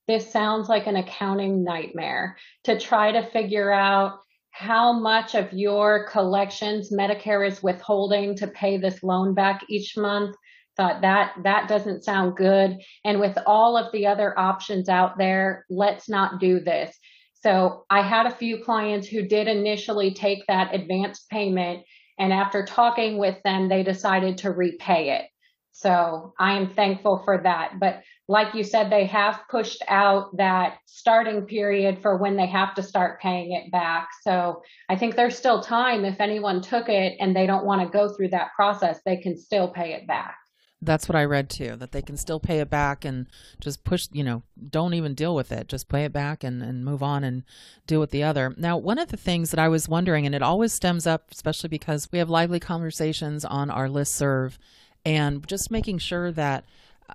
this 0.07 0.31
sounds 0.31 0.69
like 0.69 0.85
an 0.85 0.97
accounting 0.97 1.63
nightmare. 1.63 2.37
To 2.65 2.79
try 2.79 3.11
to 3.11 3.25
figure 3.25 3.71
out 3.71 4.19
how 4.51 4.93
much 4.93 5.33
of 5.33 5.51
your 5.51 6.07
collections 6.09 6.91
Medicare 6.91 7.47
is 7.47 7.63
withholding 7.63 8.35
to 8.35 8.45
pay 8.45 8.77
this 8.77 9.01
loan 9.01 9.33
back 9.33 9.63
each 9.67 9.97
month 9.97 10.35
thought 10.77 11.01
that 11.01 11.33
that 11.43 11.67
doesn't 11.67 12.03
sound 12.03 12.37
good. 12.37 12.77
And 13.03 13.19
with 13.19 13.35
all 13.47 13.77
of 13.77 13.91
the 13.91 14.05
other 14.05 14.37
options 14.37 14.89
out 14.89 15.17
there 15.17 15.65
let's 15.71 16.07
not 16.07 16.39
do 16.39 16.59
this. 16.59 16.95
So 17.41 17.83
i 17.89 18.03
had 18.03 18.27
a 18.27 18.35
few 18.35 18.63
clients 18.63 19.07
who 19.07 19.23
did 19.23 19.47
initially 19.47 20.13
take 20.13 20.45
that 20.45 20.75
advanced 20.75 21.27
payment 21.31 21.83
and 22.19 22.33
after 22.33 22.65
talking 22.65 23.17
with 23.17 23.41
them 23.43 23.69
they 23.69 23.83
decided 23.83 24.39
to 24.39 24.51
repay 24.51 25.11
it. 25.17 25.25
So 25.71 26.33
i 26.37 26.53
am 26.53 26.73
thankful 26.73 27.21
for 27.23 27.39
that. 27.43 27.79
But 27.79 28.03
like 28.27 28.53
you 28.53 28.63
said 28.63 28.91
they 28.91 29.05
have 29.05 29.41
pushed 29.49 29.81
out 29.87 30.35
that 30.37 30.77
starting 30.85 31.43
period 31.43 32.01
for 32.01 32.17
when 32.17 32.35
they 32.35 32.47
have 32.47 32.75
to 32.75 32.83
start 32.83 33.21
paying 33.21 33.53
it 33.53 33.71
back. 33.71 34.09
So 34.21 34.61
i 34.89 34.95
think 34.95 35.15
there's 35.15 35.37
still 35.37 35.61
time. 35.61 36.05
If 36.05 36.19
anyone 36.19 36.61
took 36.61 36.89
it 36.89 37.15
and 37.19 37.35
they 37.35 37.47
don't 37.47 37.65
want 37.65 37.81
to 37.81 37.97
go 37.97 38.13
through 38.13 38.29
that 38.29 38.53
process 38.55 38.99
they 39.05 39.17
can 39.17 39.37
still 39.37 39.69
pay 39.69 39.93
it 39.93 40.05
back 40.05 40.38
that's 40.81 41.09
what 41.09 41.15
I 41.15 41.25
read 41.25 41.49
too, 41.49 41.75
that 41.77 41.91
they 41.91 42.01
can 42.01 42.15
still 42.15 42.39
pay 42.39 42.59
it 42.59 42.69
back 42.69 43.03
and 43.03 43.27
just 43.59 43.83
push, 43.83 44.07
you 44.11 44.23
know, 44.23 44.43
don't 44.69 44.93
even 44.93 45.13
deal 45.13 45.35
with 45.35 45.51
it. 45.51 45.67
Just 45.67 45.89
pay 45.89 46.05
it 46.05 46.13
back 46.13 46.43
and, 46.43 46.63
and 46.63 46.85
move 46.85 47.03
on 47.03 47.23
and 47.23 47.43
deal 47.85 47.99
with 47.99 48.11
the 48.11 48.23
other. 48.23 48.53
Now, 48.57 48.77
one 48.77 48.97
of 48.97 49.09
the 49.09 49.17
things 49.17 49.51
that 49.51 49.59
I 49.59 49.67
was 49.67 49.89
wondering, 49.89 50.25
and 50.25 50.33
it 50.33 50.41
always 50.41 50.71
stems 50.71 51.05
up, 51.05 51.31
especially 51.31 51.69
because 51.69 52.07
we 52.11 52.19
have 52.19 52.29
lively 52.29 52.59
conversations 52.59 53.43
on 53.43 53.69
our 53.69 53.89
list 53.89 54.15
serve, 54.15 54.57
and 55.05 55.45
just 55.47 55.71
making 55.71 55.97
sure 55.97 56.31
that 56.31 56.65
uh, 57.09 57.13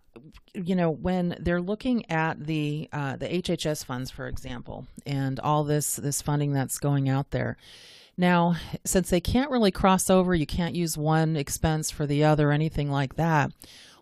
you 0.54 0.74
know 0.74 0.90
when 0.90 1.36
they're 1.40 1.60
looking 1.60 2.10
at 2.10 2.46
the 2.46 2.88
uh, 2.92 3.16
the 3.16 3.28
HHS 3.28 3.84
funds, 3.84 4.10
for 4.10 4.26
example, 4.26 4.86
and 5.06 5.40
all 5.40 5.64
this 5.64 5.96
this 5.96 6.20
funding 6.20 6.52
that's 6.52 6.78
going 6.78 7.08
out 7.08 7.30
there, 7.30 7.56
now, 8.16 8.56
since 8.84 9.10
they 9.10 9.20
can't 9.20 9.50
really 9.50 9.70
cross 9.70 10.08
over, 10.08 10.34
you 10.34 10.46
can't 10.46 10.74
use 10.74 10.96
one 10.96 11.36
expense 11.36 11.90
for 11.90 12.06
the 12.06 12.24
other, 12.24 12.52
anything 12.52 12.90
like 12.90 13.16
that. 13.16 13.50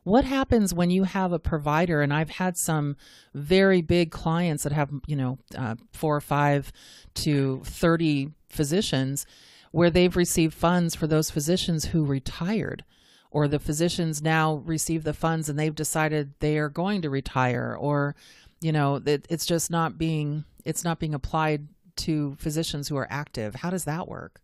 What 0.05 0.25
happens 0.25 0.75
when 0.75 0.91
you 0.91 1.05
have 1.05 1.33
a 1.33 1.39
provider? 1.39 2.03
And 2.03 2.13
I've 2.13 2.31
had 2.31 2.57
some 2.57 2.97
very 3.35 3.81
big 3.81 4.11
clients 4.11 4.65
that 4.65 4.73
have, 4.73 4.91
you 5.07 5.17
know, 5.17 5.39
uh, 5.57 5.77
four 5.93 6.17
or 6.17 6.21
five 6.21 6.73
to 7.15 7.63
30 7.65 8.31
physicians 8.49 9.27
where 9.71 9.91
they've 9.91 10.17
received 10.17 10.55
funds 10.55 10.95
for 10.95 11.07
those 11.07 11.31
physicians 11.31 11.87
who 11.87 12.05
retired 12.05 12.85
or 13.31 13.49
the 13.49 13.59
physicians 13.59 14.21
now 14.21 14.57
receive 14.67 15.05
the 15.05 15.15
funds 15.15 15.49
and 15.49 15.59
they've 15.59 15.75
decided 15.75 16.35
they 16.39 16.59
are 16.59 16.69
going 16.69 17.01
to 17.01 17.09
retire 17.09 17.75
or 17.79 18.15
you 18.61 18.71
know 18.71 19.01
it, 19.07 19.27
it's 19.31 19.47
just 19.47 19.71
not 19.71 19.97
being 19.97 20.45
it's 20.65 20.85
not 20.85 20.99
being 20.99 21.15
applied 21.15 21.67
to 21.97 22.37
physicians 22.39 22.89
who 22.89 22.97
are 22.97 23.09
active. 23.11 23.57
How 23.57 23.71
does 23.71 23.85
that 23.85 24.09
work? 24.09 24.41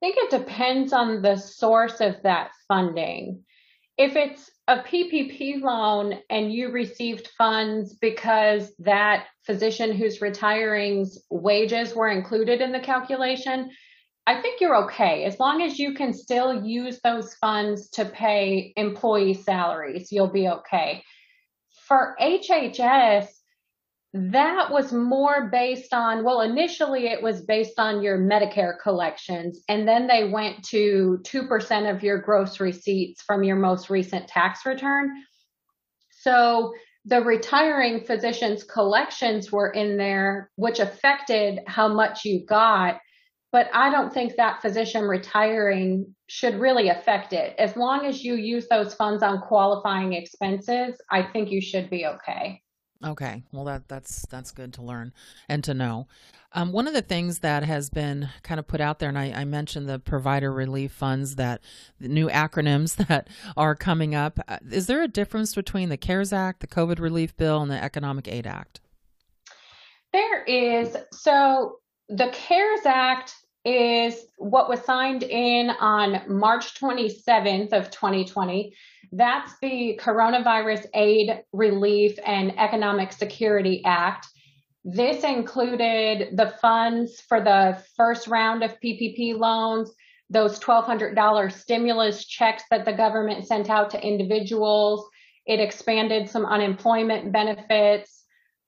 I 0.00 0.06
think 0.06 0.16
it 0.18 0.30
depends 0.30 0.92
on 0.92 1.22
the 1.22 1.36
source 1.36 2.00
of 2.00 2.22
that 2.22 2.50
funding. 2.68 3.44
If 3.96 4.14
it's 4.14 4.48
a 4.68 4.78
PPP 4.78 5.60
loan 5.60 6.20
and 6.30 6.52
you 6.52 6.70
received 6.70 7.28
funds 7.36 7.94
because 7.94 8.72
that 8.78 9.26
physician 9.44 9.92
who's 9.92 10.20
retiring's 10.20 11.18
wages 11.30 11.94
were 11.94 12.08
included 12.08 12.60
in 12.60 12.70
the 12.70 12.78
calculation, 12.78 13.70
I 14.28 14.40
think 14.40 14.60
you're 14.60 14.84
okay. 14.84 15.24
As 15.24 15.40
long 15.40 15.62
as 15.62 15.78
you 15.78 15.94
can 15.94 16.12
still 16.12 16.64
use 16.64 17.00
those 17.02 17.34
funds 17.36 17.88
to 17.92 18.04
pay 18.04 18.74
employee 18.76 19.34
salaries, 19.34 20.12
you'll 20.12 20.30
be 20.30 20.48
okay. 20.48 21.02
For 21.86 22.14
HHS, 22.20 23.26
that 24.14 24.70
was 24.70 24.92
more 24.92 25.50
based 25.50 25.92
on, 25.92 26.24
well, 26.24 26.40
initially 26.40 27.08
it 27.08 27.22
was 27.22 27.42
based 27.42 27.78
on 27.78 28.02
your 28.02 28.18
Medicare 28.18 28.78
collections, 28.82 29.62
and 29.68 29.86
then 29.86 30.06
they 30.06 30.24
went 30.24 30.64
to 30.68 31.20
2% 31.24 31.94
of 31.94 32.02
your 32.02 32.18
gross 32.18 32.58
receipts 32.58 33.22
from 33.22 33.42
your 33.42 33.56
most 33.56 33.90
recent 33.90 34.26
tax 34.26 34.64
return. 34.64 35.10
So 36.10 36.72
the 37.04 37.20
retiring 37.22 38.04
physician's 38.04 38.64
collections 38.64 39.52
were 39.52 39.70
in 39.70 39.96
there, 39.96 40.50
which 40.56 40.78
affected 40.78 41.60
how 41.66 41.88
much 41.88 42.24
you 42.24 42.44
got. 42.46 42.98
But 43.50 43.70
I 43.72 43.90
don't 43.90 44.12
think 44.12 44.36
that 44.36 44.60
physician 44.60 45.04
retiring 45.04 46.14
should 46.26 46.60
really 46.60 46.90
affect 46.90 47.32
it. 47.32 47.54
As 47.58 47.76
long 47.76 48.04
as 48.04 48.22
you 48.22 48.34
use 48.34 48.68
those 48.68 48.94
funds 48.94 49.22
on 49.22 49.40
qualifying 49.40 50.12
expenses, 50.12 51.00
I 51.10 51.22
think 51.22 51.50
you 51.50 51.62
should 51.62 51.88
be 51.88 52.04
okay. 52.04 52.62
Okay, 53.04 53.44
well 53.52 53.64
that 53.64 53.86
that's 53.86 54.26
that's 54.26 54.50
good 54.50 54.72
to 54.74 54.82
learn 54.82 55.12
and 55.48 55.62
to 55.64 55.74
know. 55.74 56.08
Um, 56.52 56.72
one 56.72 56.88
of 56.88 56.94
the 56.94 57.02
things 57.02 57.40
that 57.40 57.62
has 57.62 57.90
been 57.90 58.30
kind 58.42 58.58
of 58.58 58.66
put 58.66 58.80
out 58.80 58.98
there, 58.98 59.08
and 59.08 59.18
I, 59.18 59.32
I 59.32 59.44
mentioned 59.44 59.88
the 59.88 59.98
provider 59.98 60.50
relief 60.52 60.92
funds, 60.92 61.36
that 61.36 61.60
the 62.00 62.08
new 62.08 62.28
acronyms 62.28 62.96
that 63.08 63.28
are 63.56 63.76
coming 63.76 64.14
up. 64.14 64.40
Uh, 64.48 64.58
is 64.70 64.86
there 64.86 65.02
a 65.02 65.08
difference 65.08 65.54
between 65.54 65.90
the 65.90 65.96
CARES 65.96 66.32
Act, 66.32 66.60
the 66.60 66.66
COVID 66.66 66.98
Relief 66.98 67.36
Bill, 67.36 67.60
and 67.60 67.70
the 67.70 67.82
Economic 67.82 68.26
Aid 68.26 68.46
Act? 68.46 68.80
There 70.12 70.42
is. 70.44 70.96
So 71.12 71.78
the 72.08 72.30
CARES 72.32 72.86
Act 72.86 73.34
is 73.68 74.24
what 74.36 74.68
was 74.68 74.80
signed 74.80 75.22
in 75.22 75.68
on 75.68 76.22
March 76.26 76.80
27th 76.80 77.72
of 77.72 77.90
2020. 77.90 78.74
That's 79.12 79.52
the 79.60 80.00
Coronavirus 80.02 80.86
Aid, 80.94 81.42
Relief, 81.52 82.18
and 82.24 82.58
Economic 82.58 83.12
Security 83.12 83.82
Act. 83.84 84.26
This 84.84 85.22
included 85.22 86.36
the 86.36 86.54
funds 86.62 87.20
for 87.20 87.42
the 87.42 87.82
first 87.94 88.26
round 88.26 88.62
of 88.62 88.80
PPP 88.80 89.38
loans, 89.38 89.92
those 90.30 90.58
$1,200 90.58 91.52
stimulus 91.52 92.24
checks 92.24 92.62
that 92.70 92.86
the 92.86 92.92
government 92.92 93.46
sent 93.46 93.68
out 93.68 93.90
to 93.90 94.02
individuals. 94.06 95.06
It 95.44 95.60
expanded 95.60 96.30
some 96.30 96.46
unemployment 96.46 97.32
benefits 97.32 98.18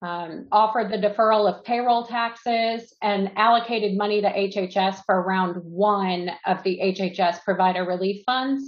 um, 0.02 0.46
offered 0.50 0.90
the 0.90 0.96
deferral 0.96 1.52
of 1.52 1.64
payroll 1.64 2.06
taxes 2.06 2.94
and 3.02 3.32
allocated 3.36 3.96
money 3.96 4.22
to 4.22 4.28
HHS 4.28 5.02
for 5.04 5.22
round 5.22 5.56
one 5.62 6.30
of 6.46 6.62
the 6.62 6.80
HHS 6.82 7.42
provider 7.44 7.84
relief 7.84 8.22
funds. 8.24 8.64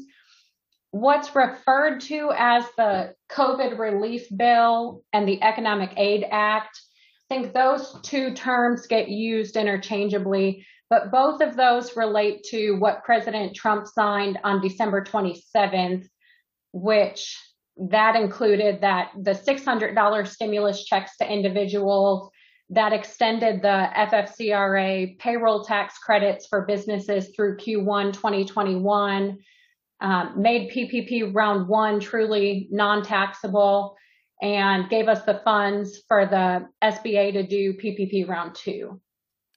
What's 0.90 1.34
referred 1.34 2.00
to 2.02 2.32
as 2.36 2.64
the 2.76 3.14
COVID 3.30 3.78
relief 3.78 4.26
bill 4.36 5.02
and 5.14 5.26
the 5.26 5.42
Economic 5.42 5.94
Aid 5.96 6.26
Act, 6.30 6.78
I 7.30 7.34
think 7.34 7.54
those 7.54 7.96
two 8.02 8.34
terms 8.34 8.86
get 8.86 9.08
used 9.08 9.56
interchangeably, 9.56 10.66
but 10.90 11.10
both 11.10 11.40
of 11.40 11.56
those 11.56 11.96
relate 11.96 12.42
to 12.50 12.72
what 12.72 13.04
President 13.04 13.56
Trump 13.56 13.86
signed 13.86 14.38
on 14.44 14.60
December 14.60 15.02
27th, 15.02 16.06
which 16.74 17.38
that 17.76 18.16
included 18.16 18.80
that 18.82 19.10
the 19.20 19.32
$600 19.32 20.26
stimulus 20.28 20.84
checks 20.84 21.16
to 21.18 21.30
individuals 21.30 22.30
that 22.70 22.92
extended 22.92 23.60
the 23.60 23.88
FFCRA 23.96 25.18
payroll 25.18 25.62
tax 25.64 25.98
credits 25.98 26.46
for 26.46 26.64
businesses 26.64 27.30
through 27.36 27.58
Q1 27.58 28.14
2021, 28.14 29.38
um, 30.00 30.32
made 30.40 30.70
PPP 30.70 31.34
round 31.34 31.68
one 31.68 32.00
truly 32.00 32.68
non 32.70 33.02
taxable, 33.04 33.94
and 34.40 34.88
gave 34.88 35.06
us 35.06 35.22
the 35.24 35.40
funds 35.44 36.00
for 36.08 36.26
the 36.26 36.66
SBA 36.82 37.34
to 37.34 37.46
do 37.46 37.74
PPP 37.74 38.26
round 38.26 38.54
two. 38.54 39.00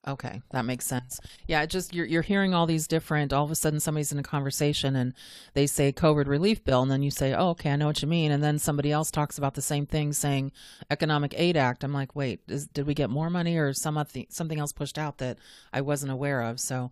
Okay, 0.08 0.42
that 0.52 0.66
makes 0.66 0.86
sense. 0.86 1.20
Yeah, 1.48 1.66
just 1.66 1.94
you're 1.94 2.06
you're 2.06 2.22
hearing 2.22 2.54
all 2.54 2.68
these 2.68 2.88
different. 2.88 3.34
All 3.34 3.44
of 3.44 3.50
a 3.50 3.56
sudden, 3.56 3.80
somebody's 3.80 4.12
in 4.12 4.20
a 4.20 4.24
conversation 4.24 4.96
and 4.96 5.14
they 5.56 5.66
say 5.66 5.92
COVID 5.92 6.28
relief 6.28 6.64
bill, 6.64 6.84
and 6.84 6.92
then 6.92 7.02
you 7.02 7.10
say, 7.10 7.34
"Oh, 7.34 7.50
okay, 7.50 7.72
I 7.72 7.76
know 7.76 7.88
what 7.88 8.04
you 8.04 8.08
mean." 8.08 8.32
And 8.32 8.44
then 8.44 8.60
somebody 8.60 8.92
else 8.92 9.10
talks 9.10 9.40
about 9.40 9.56
the 9.56 9.64
same 9.64 9.88
thing, 9.88 10.14
saying 10.14 10.52
Economic 10.92 11.34
Aid 11.36 11.58
Act. 11.58 11.84
I'm 11.84 11.94
like, 11.94 12.16
wait, 12.16 12.42
is, 12.48 12.68
did 12.68 12.86
we 12.86 12.94
get 12.94 13.10
more 13.10 13.32
money 13.32 13.58
or 13.58 13.74
some 13.74 14.04
something 14.30 14.60
else 14.60 14.72
pushed 14.72 15.00
out 15.00 15.18
that 15.18 15.40
I 15.74 15.82
wasn't 15.82 16.12
aware 16.12 16.42
of? 16.42 16.60
So, 16.60 16.92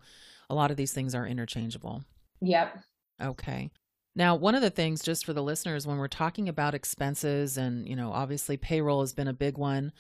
a 0.50 0.56
lot 0.56 0.72
of 0.72 0.78
these 0.78 0.94
things 0.94 1.14
are 1.14 1.28
interchangeable. 1.28 2.04
Yep. 2.42 2.80
Okay. 3.22 3.70
Now, 4.16 4.36
one 4.36 4.56
of 4.56 4.62
the 4.62 4.70
things, 4.70 5.02
just 5.02 5.26
for 5.26 5.34
the 5.34 5.44
listeners, 5.44 5.88
when 5.88 5.98
we're 5.98 6.08
talking 6.08 6.50
about 6.50 6.74
expenses, 6.74 7.58
and 7.58 7.88
you 7.88 7.96
know, 7.96 8.12
obviously 8.12 8.58
payroll 8.58 9.02
has 9.02 9.14
been 9.14 9.28
a 9.28 9.34
big 9.34 9.60
one 9.60 9.92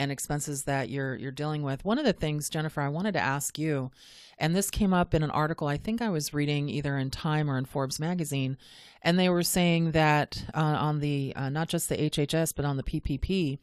and 0.00 0.10
expenses 0.10 0.62
that 0.64 0.88
you're 0.88 1.14
you're 1.16 1.30
dealing 1.30 1.62
with. 1.62 1.84
One 1.84 1.98
of 1.98 2.06
the 2.06 2.14
things, 2.14 2.48
Jennifer, 2.48 2.80
I 2.80 2.88
wanted 2.88 3.12
to 3.12 3.20
ask 3.20 3.58
you, 3.58 3.90
and 4.38 4.56
this 4.56 4.70
came 4.70 4.94
up 4.94 5.12
in 5.12 5.22
an 5.22 5.30
article 5.30 5.68
I 5.68 5.76
think 5.76 6.00
I 6.00 6.08
was 6.08 6.32
reading 6.32 6.70
either 6.70 6.96
in 6.96 7.10
Time 7.10 7.50
or 7.50 7.58
in 7.58 7.66
Forbes 7.66 8.00
magazine, 8.00 8.56
and 9.02 9.18
they 9.18 9.28
were 9.28 9.42
saying 9.42 9.90
that 9.92 10.42
uh, 10.54 10.58
on 10.58 11.00
the 11.00 11.34
uh, 11.36 11.50
not 11.50 11.68
just 11.68 11.90
the 11.90 11.98
HHS 11.98 12.54
but 12.56 12.64
on 12.64 12.78
the 12.78 12.82
PPP, 12.82 13.58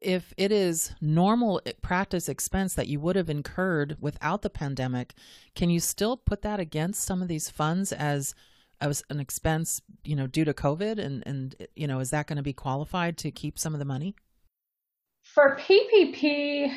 if 0.00 0.32
it 0.36 0.52
is 0.52 0.92
normal 1.00 1.60
practice 1.82 2.28
expense 2.28 2.74
that 2.74 2.86
you 2.86 3.00
would 3.00 3.16
have 3.16 3.28
incurred 3.28 3.96
without 4.00 4.42
the 4.42 4.50
pandemic, 4.50 5.12
can 5.56 5.70
you 5.70 5.80
still 5.80 6.16
put 6.16 6.42
that 6.42 6.60
against 6.60 7.02
some 7.02 7.20
of 7.20 7.26
these 7.26 7.50
funds 7.50 7.92
as 7.92 8.32
as 8.80 9.02
an 9.10 9.18
expense, 9.18 9.82
you 10.04 10.14
know, 10.14 10.28
due 10.28 10.44
to 10.44 10.54
COVID, 10.54 11.00
and 11.00 11.24
and 11.26 11.66
you 11.74 11.88
know, 11.88 11.98
is 11.98 12.10
that 12.10 12.28
going 12.28 12.36
to 12.36 12.44
be 12.44 12.52
qualified 12.52 13.18
to 13.18 13.32
keep 13.32 13.58
some 13.58 13.74
of 13.74 13.80
the 13.80 13.84
money? 13.84 14.14
For 15.38 15.54
PPP, 15.54 16.74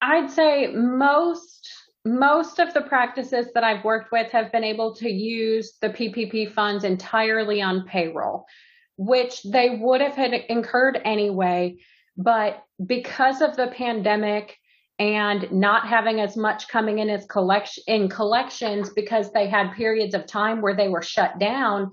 I'd 0.00 0.30
say 0.30 0.68
most 0.68 1.68
most 2.04 2.60
of 2.60 2.72
the 2.72 2.82
practices 2.82 3.48
that 3.54 3.64
I've 3.64 3.82
worked 3.82 4.12
with 4.12 4.30
have 4.30 4.52
been 4.52 4.62
able 4.62 4.94
to 4.94 5.10
use 5.10 5.72
the 5.80 5.88
PPP 5.88 6.52
funds 6.52 6.84
entirely 6.84 7.60
on 7.60 7.88
payroll, 7.88 8.44
which 8.96 9.42
they 9.42 9.70
would 9.70 10.00
have 10.00 10.14
had 10.14 10.32
incurred 10.32 11.00
anyway. 11.04 11.78
But 12.16 12.62
because 12.86 13.42
of 13.42 13.56
the 13.56 13.66
pandemic 13.66 14.58
and 15.00 15.50
not 15.50 15.88
having 15.88 16.20
as 16.20 16.36
much 16.36 16.68
coming 16.68 17.00
in 17.00 17.10
as 17.10 17.26
collection 17.26 17.82
in 17.88 18.08
collections 18.08 18.90
because 18.90 19.32
they 19.32 19.48
had 19.48 19.74
periods 19.74 20.14
of 20.14 20.24
time 20.26 20.62
where 20.62 20.76
they 20.76 20.88
were 20.88 21.02
shut 21.02 21.40
down, 21.40 21.90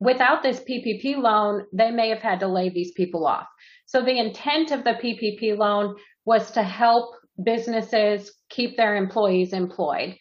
without 0.00 0.42
this 0.42 0.60
PPP 0.60 1.16
loan, 1.16 1.64
they 1.72 1.90
may 1.90 2.10
have 2.10 2.20
had 2.20 2.40
to 2.40 2.46
lay 2.46 2.68
these 2.68 2.92
people 2.92 3.26
off. 3.26 3.46
So 3.92 4.00
the 4.00 4.18
intent 4.18 4.70
of 4.70 4.84
the 4.84 4.94
PPP 4.94 5.54
loan 5.58 5.96
was 6.24 6.50
to 6.52 6.62
help 6.62 7.14
businesses 7.44 8.32
keep 8.48 8.78
their 8.78 8.96
employees 8.96 9.52
employed. 9.52 10.16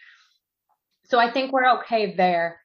So 1.05 1.19
I 1.19 1.31
think 1.31 1.53
we're 1.53 1.79
okay 1.79 2.13
there. 2.13 2.59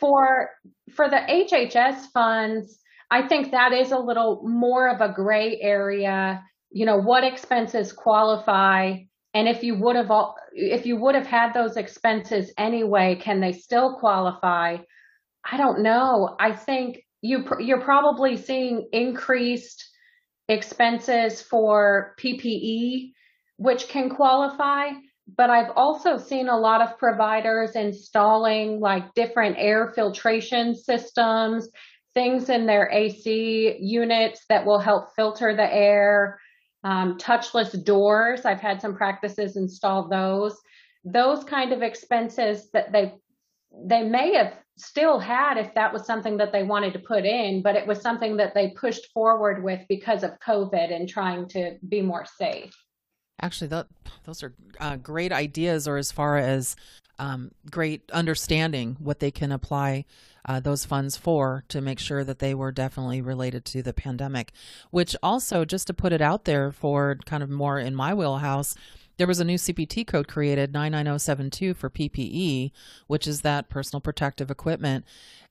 For 0.00 0.48
for 0.94 1.10
the 1.10 1.16
HHS 1.16 2.06
funds, 2.14 2.78
I 3.10 3.28
think 3.28 3.50
that 3.50 3.74
is 3.74 3.92
a 3.92 3.98
little 3.98 4.40
more 4.48 4.88
of 4.88 5.02
a 5.02 5.12
gray 5.12 5.60
area. 5.60 6.42
You 6.70 6.86
know, 6.86 6.96
what 6.96 7.24
expenses 7.24 7.92
qualify 7.92 9.00
and 9.34 9.48
if 9.48 9.62
you 9.62 9.74
would 9.74 9.96
have 9.96 10.10
if 10.52 10.86
you 10.86 10.96
would 10.96 11.14
have 11.14 11.26
had 11.26 11.52
those 11.52 11.76
expenses 11.76 12.54
anyway, 12.56 13.18
can 13.20 13.40
they 13.40 13.52
still 13.52 13.98
qualify? 13.98 14.78
I 15.44 15.58
don't 15.58 15.82
know. 15.82 16.36
I 16.40 16.52
think 16.52 17.04
you 17.20 17.44
you're 17.60 17.82
probably 17.82 18.38
seeing 18.38 18.88
increased 18.92 19.87
expenses 20.48 21.42
for 21.42 22.14
PPE, 22.18 23.12
which 23.56 23.88
can 23.88 24.10
qualify. 24.10 24.90
But 25.36 25.50
I've 25.50 25.72
also 25.76 26.16
seen 26.16 26.48
a 26.48 26.58
lot 26.58 26.80
of 26.80 26.98
providers 26.98 27.76
installing 27.76 28.80
like 28.80 29.12
different 29.14 29.56
air 29.58 29.92
filtration 29.94 30.74
systems, 30.74 31.68
things 32.14 32.48
in 32.48 32.64
their 32.64 32.90
AC 32.90 33.76
units 33.78 34.46
that 34.48 34.64
will 34.64 34.78
help 34.78 35.14
filter 35.14 35.54
the 35.54 35.70
air, 35.72 36.40
um, 36.82 37.18
touchless 37.18 37.84
doors. 37.84 38.46
I've 38.46 38.60
had 38.60 38.80
some 38.80 38.96
practices 38.96 39.56
install 39.56 40.08
those. 40.08 40.58
Those 41.04 41.44
kind 41.44 41.72
of 41.72 41.82
expenses 41.82 42.70
that 42.72 42.92
they 42.92 43.14
they 43.86 44.02
may 44.02 44.34
have 44.34 44.54
still 44.80 45.18
had 45.18 45.58
if 45.58 45.74
that 45.74 45.92
was 45.92 46.06
something 46.06 46.36
that 46.36 46.52
they 46.52 46.62
wanted 46.62 46.92
to 46.92 46.98
put 46.98 47.24
in, 47.24 47.62
but 47.62 47.76
it 47.76 47.86
was 47.86 48.00
something 48.00 48.36
that 48.36 48.54
they 48.54 48.70
pushed 48.70 49.12
forward 49.12 49.62
with 49.62 49.80
because 49.88 50.22
of 50.22 50.38
COVID 50.40 50.94
and 50.94 51.08
trying 51.08 51.48
to 51.48 51.76
be 51.88 52.00
more 52.00 52.24
safe. 52.24 52.72
Actually, 53.40 53.68
that, 53.68 53.86
those 54.24 54.42
are 54.42 54.54
uh, 54.80 54.96
great 54.96 55.32
ideas, 55.32 55.86
or 55.86 55.96
as 55.96 56.10
far 56.10 56.38
as 56.38 56.74
um, 57.18 57.52
great 57.70 58.10
understanding 58.12 58.96
what 58.98 59.20
they 59.20 59.30
can 59.30 59.52
apply 59.52 60.04
uh, 60.44 60.58
those 60.60 60.84
funds 60.84 61.16
for 61.16 61.64
to 61.68 61.80
make 61.80 61.98
sure 61.98 62.24
that 62.24 62.38
they 62.38 62.54
were 62.54 62.72
definitely 62.72 63.20
related 63.20 63.64
to 63.66 63.82
the 63.82 63.92
pandemic. 63.92 64.52
Which 64.90 65.14
also, 65.22 65.64
just 65.64 65.86
to 65.88 65.94
put 65.94 66.12
it 66.12 66.22
out 66.22 66.46
there 66.46 66.72
for 66.72 67.18
kind 67.26 67.42
of 67.42 67.50
more 67.50 67.78
in 67.78 67.94
my 67.94 68.14
wheelhouse, 68.14 68.74
there 69.18 69.26
was 69.26 69.40
a 69.40 69.44
new 69.44 69.56
CPT 69.56 70.06
code 70.06 70.28
created, 70.28 70.72
99072 70.72 71.74
for 71.74 71.90
PPE, 71.90 72.70
which 73.08 73.26
is 73.26 73.42
that 73.42 73.68
personal 73.68 74.00
protective 74.00 74.50
equipment. 74.50 75.04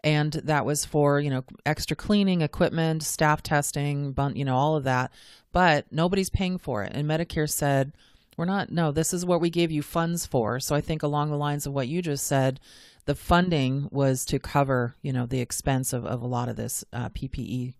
And 0.03 0.33
that 0.33 0.65
was 0.65 0.85
for, 0.85 1.19
you 1.19 1.29
know, 1.29 1.43
extra 1.65 1.95
cleaning 1.95 2.41
equipment, 2.41 3.03
staff 3.03 3.43
testing, 3.43 4.15
you 4.35 4.45
know, 4.45 4.55
all 4.55 4.77
of 4.77 4.85
that. 4.85 5.11
But 5.51 5.85
nobody's 5.91 6.29
paying 6.29 6.57
for 6.57 6.83
it. 6.83 6.93
And 6.95 7.07
Medicare 7.07 7.49
said, 7.49 7.91
we're 8.37 8.45
not, 8.45 8.71
no, 8.71 8.91
this 8.91 9.13
is 9.13 9.25
what 9.25 9.41
we 9.41 9.49
gave 9.49 9.71
you 9.71 9.81
funds 9.81 10.25
for. 10.25 10.59
So 10.59 10.73
I 10.73 10.81
think 10.81 11.03
along 11.03 11.29
the 11.29 11.37
lines 11.37 11.65
of 11.65 11.73
what 11.73 11.87
you 11.87 12.01
just 12.01 12.25
said, 12.25 12.59
the 13.05 13.15
funding 13.15 13.89
was 13.91 14.23
to 14.25 14.39
cover, 14.39 14.95
you 15.01 15.11
know, 15.11 15.25
the 15.25 15.41
expense 15.41 15.91
of, 15.91 16.05
of 16.05 16.21
a 16.21 16.27
lot 16.27 16.47
of 16.47 16.55
this 16.55 16.85
uh, 16.93 17.09
PPE 17.09 17.73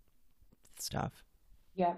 stuff. 0.80 1.24
Yeah. 1.76 1.94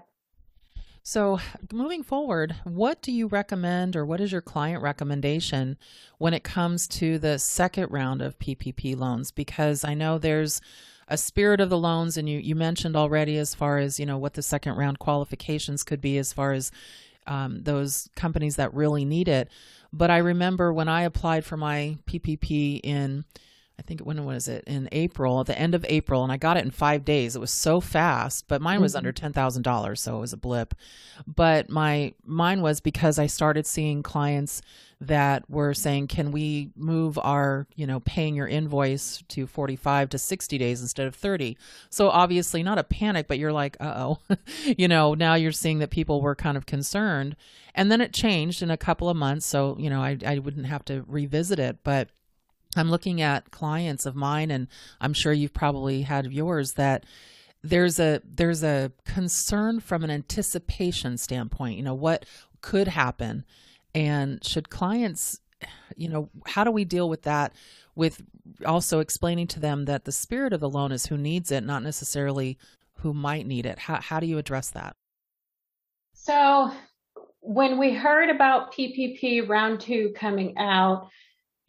So, 1.02 1.40
moving 1.72 2.02
forward, 2.02 2.56
what 2.64 3.00
do 3.00 3.10
you 3.10 3.26
recommend 3.26 3.96
or 3.96 4.04
what 4.04 4.20
is 4.20 4.32
your 4.32 4.42
client 4.42 4.82
recommendation 4.82 5.78
when 6.18 6.34
it 6.34 6.44
comes 6.44 6.86
to 6.88 7.18
the 7.18 7.38
second 7.38 7.90
round 7.90 8.20
of 8.20 8.38
PPP 8.38 8.96
loans? 8.96 9.30
Because 9.30 9.82
I 9.82 9.94
know 9.94 10.18
there's 10.18 10.60
a 11.08 11.16
spirit 11.16 11.60
of 11.60 11.70
the 11.70 11.78
loans, 11.78 12.16
and 12.16 12.28
you, 12.28 12.38
you 12.38 12.54
mentioned 12.54 12.96
already 12.96 13.36
as 13.38 13.54
far 13.54 13.78
as, 13.78 13.98
you 13.98 14.06
know, 14.06 14.18
what 14.18 14.34
the 14.34 14.42
second 14.42 14.76
round 14.76 14.98
qualifications 14.98 15.82
could 15.82 16.00
be 16.00 16.18
as 16.18 16.32
far 16.32 16.52
as 16.52 16.70
um, 17.26 17.62
those 17.62 18.08
companies 18.14 18.56
that 18.56 18.72
really 18.74 19.04
need 19.04 19.26
it. 19.26 19.48
But 19.92 20.10
I 20.10 20.18
remember 20.18 20.72
when 20.72 20.88
I 20.88 21.02
applied 21.02 21.44
for 21.44 21.56
my 21.56 21.96
PPP 22.06 22.80
in 22.84 23.24
I 23.80 23.82
think 23.82 24.00
when 24.00 24.26
was 24.26 24.46
it 24.46 24.64
in 24.66 24.90
April, 24.92 25.40
at 25.40 25.46
the 25.46 25.58
end 25.58 25.74
of 25.74 25.86
April, 25.88 26.22
and 26.22 26.30
I 26.30 26.36
got 26.36 26.58
it 26.58 26.64
in 26.66 26.70
five 26.70 27.02
days. 27.02 27.34
It 27.34 27.38
was 27.38 27.50
so 27.50 27.80
fast, 27.80 28.46
but 28.46 28.60
mine 28.60 28.82
was 28.82 28.92
mm-hmm. 28.92 28.98
under 28.98 29.12
ten 29.12 29.32
thousand 29.32 29.62
dollars, 29.62 30.02
so 30.02 30.18
it 30.18 30.20
was 30.20 30.34
a 30.34 30.36
blip. 30.36 30.74
But 31.26 31.70
my 31.70 32.12
mine 32.22 32.60
was 32.60 32.82
because 32.82 33.18
I 33.18 33.26
started 33.26 33.66
seeing 33.66 34.02
clients 34.02 34.60
that 35.00 35.48
were 35.48 35.72
saying, 35.72 36.08
"Can 36.08 36.30
we 36.30 36.72
move 36.76 37.18
our, 37.22 37.66
you 37.74 37.86
know, 37.86 38.00
paying 38.00 38.34
your 38.34 38.46
invoice 38.46 39.24
to 39.28 39.46
forty 39.46 39.76
five 39.76 40.10
to 40.10 40.18
sixty 40.18 40.58
days 40.58 40.82
instead 40.82 41.06
of 41.06 41.14
30? 41.14 41.56
So 41.88 42.10
obviously, 42.10 42.62
not 42.62 42.76
a 42.76 42.84
panic, 42.84 43.28
but 43.28 43.38
you're 43.38 43.50
like, 43.50 43.78
"Uh 43.80 43.94
oh," 43.96 44.36
you 44.76 44.88
know. 44.88 45.14
Now 45.14 45.36
you're 45.36 45.52
seeing 45.52 45.78
that 45.78 45.88
people 45.88 46.20
were 46.20 46.34
kind 46.34 46.58
of 46.58 46.66
concerned, 46.66 47.34
and 47.74 47.90
then 47.90 48.02
it 48.02 48.12
changed 48.12 48.62
in 48.62 48.70
a 48.70 48.76
couple 48.76 49.08
of 49.08 49.16
months, 49.16 49.46
so 49.46 49.74
you 49.78 49.88
know, 49.88 50.02
I 50.02 50.18
I 50.26 50.38
wouldn't 50.38 50.66
have 50.66 50.84
to 50.84 51.02
revisit 51.08 51.58
it, 51.58 51.78
but 51.82 52.10
I'm 52.76 52.90
looking 52.90 53.20
at 53.20 53.50
clients 53.50 54.06
of 54.06 54.14
mine, 54.14 54.50
and 54.50 54.68
I'm 55.00 55.12
sure 55.12 55.32
you've 55.32 55.54
probably 55.54 56.02
had 56.02 56.32
yours 56.32 56.74
that 56.74 57.04
there's 57.62 57.98
a 57.98 58.22
there's 58.24 58.62
a 58.62 58.92
concern 59.04 59.80
from 59.80 60.04
an 60.04 60.10
anticipation 60.10 61.18
standpoint. 61.18 61.76
You 61.76 61.82
know 61.82 61.94
what 61.94 62.26
could 62.60 62.88
happen, 62.88 63.44
and 63.94 64.44
should 64.44 64.70
clients, 64.70 65.40
you 65.96 66.08
know, 66.08 66.30
how 66.46 66.64
do 66.64 66.70
we 66.70 66.84
deal 66.84 67.08
with 67.08 67.22
that? 67.22 67.52
With 67.94 68.22
also 68.64 69.00
explaining 69.00 69.48
to 69.48 69.60
them 69.60 69.84
that 69.86 70.04
the 70.04 70.12
spirit 70.12 70.52
of 70.52 70.60
the 70.60 70.70
loan 70.70 70.92
is 70.92 71.06
who 71.06 71.18
needs 71.18 71.50
it, 71.50 71.64
not 71.64 71.82
necessarily 71.82 72.56
who 72.94 73.12
might 73.12 73.46
need 73.46 73.66
it. 73.66 73.80
How 73.80 74.00
how 74.00 74.20
do 74.20 74.26
you 74.26 74.38
address 74.38 74.70
that? 74.70 74.96
So 76.12 76.72
when 77.40 77.78
we 77.78 77.92
heard 77.92 78.30
about 78.30 78.72
PPP 78.72 79.48
round 79.48 79.80
two 79.80 80.12
coming 80.16 80.56
out, 80.58 81.08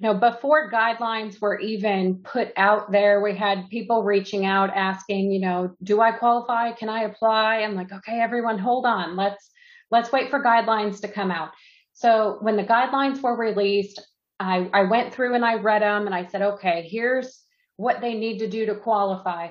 you 0.01 0.07
know, 0.07 0.15
before 0.15 0.71
guidelines 0.71 1.39
were 1.39 1.59
even 1.59 2.15
put 2.23 2.51
out 2.57 2.91
there, 2.91 3.21
we 3.21 3.35
had 3.35 3.69
people 3.69 4.01
reaching 4.01 4.47
out 4.47 4.71
asking, 4.75 5.31
you 5.31 5.39
know, 5.39 5.75
do 5.83 6.01
I 6.01 6.11
qualify? 6.11 6.71
Can 6.71 6.89
I 6.89 7.03
apply? 7.03 7.57
I'm 7.57 7.75
like, 7.75 7.91
okay, 7.91 8.19
everyone, 8.19 8.57
hold 8.57 8.87
on. 8.87 9.15
Let's 9.15 9.51
let's 9.91 10.11
wait 10.11 10.31
for 10.31 10.43
guidelines 10.43 11.01
to 11.01 11.07
come 11.07 11.29
out. 11.29 11.49
So 11.93 12.39
when 12.41 12.57
the 12.57 12.63
guidelines 12.63 13.21
were 13.21 13.37
released, 13.37 14.01
I, 14.39 14.71
I 14.73 14.83
went 14.85 15.13
through 15.13 15.35
and 15.35 15.45
I 15.45 15.55
read 15.55 15.83
them 15.83 16.07
and 16.07 16.15
I 16.15 16.25
said, 16.25 16.41
okay, 16.41 16.87
here's 16.89 17.39
what 17.75 18.01
they 18.01 18.15
need 18.15 18.39
to 18.39 18.49
do 18.49 18.65
to 18.65 18.75
qualify. 18.75 19.49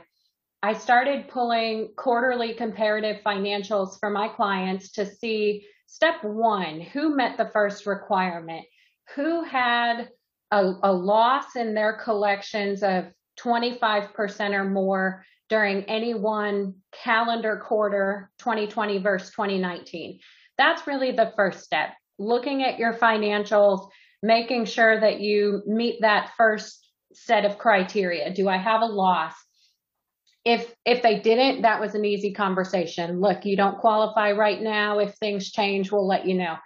I 0.65 0.73
started 0.73 1.29
pulling 1.29 1.93
quarterly 1.97 2.55
comparative 2.55 3.23
financials 3.25 4.01
for 4.01 4.11
my 4.11 4.27
clients 4.27 4.91
to 4.93 5.07
see 5.07 5.65
step 5.87 6.25
one, 6.25 6.81
who 6.81 7.15
met 7.15 7.37
the 7.37 7.51
first 7.53 7.87
requirement, 7.87 8.67
who 9.15 9.45
had 9.45 10.09
a, 10.51 10.73
a 10.83 10.93
loss 10.93 11.57
in 11.57 11.75
their 11.75 11.93
collections 11.93 12.83
of 12.83 13.07
25% 13.39 14.53
or 14.53 14.65
more 14.65 15.25
during 15.49 15.83
any 15.85 16.15
one 16.15 16.75
calendar 16.93 17.63
quarter 17.67 18.31
2020 18.39 18.99
versus 18.99 19.31
2019. 19.31 20.21
That's 20.59 20.87
really 20.87 21.13
the 21.13 21.33
first 21.37 21.61
step. 21.61 21.91
Looking 22.19 22.63
at 22.63 22.79
your 22.79 22.95
financials, 22.95 23.89
making 24.23 24.67
sure 24.67 25.01
that 25.01 25.21
you 25.21 25.63
meet 25.67 26.01
that 26.03 26.33
first 26.37 26.87
set 27.13 27.45
of 27.45 27.59
criteria. 27.59 28.33
Do 28.33 28.49
I 28.49 28.59
have 28.59 28.83
a 28.83 28.87
loss? 28.87 29.35
If 30.45 30.73
if 30.87 31.03
they 31.03 31.21
didn't, 31.21 31.63
that 31.63 31.81
was 31.81 31.95
an 31.95 32.05
easy 32.05 32.33
conversation. 32.33 33.21
Look, 33.21 33.45
you 33.45 33.57
don't 33.57 33.79
qualify 33.79 34.33
right 34.33 34.61
now. 34.61 34.99
If 34.99 35.15
things 35.15 35.51
change, 35.51 35.91
we'll 35.91 36.07
let 36.07 36.27
you 36.27 36.35
know. 36.35 36.57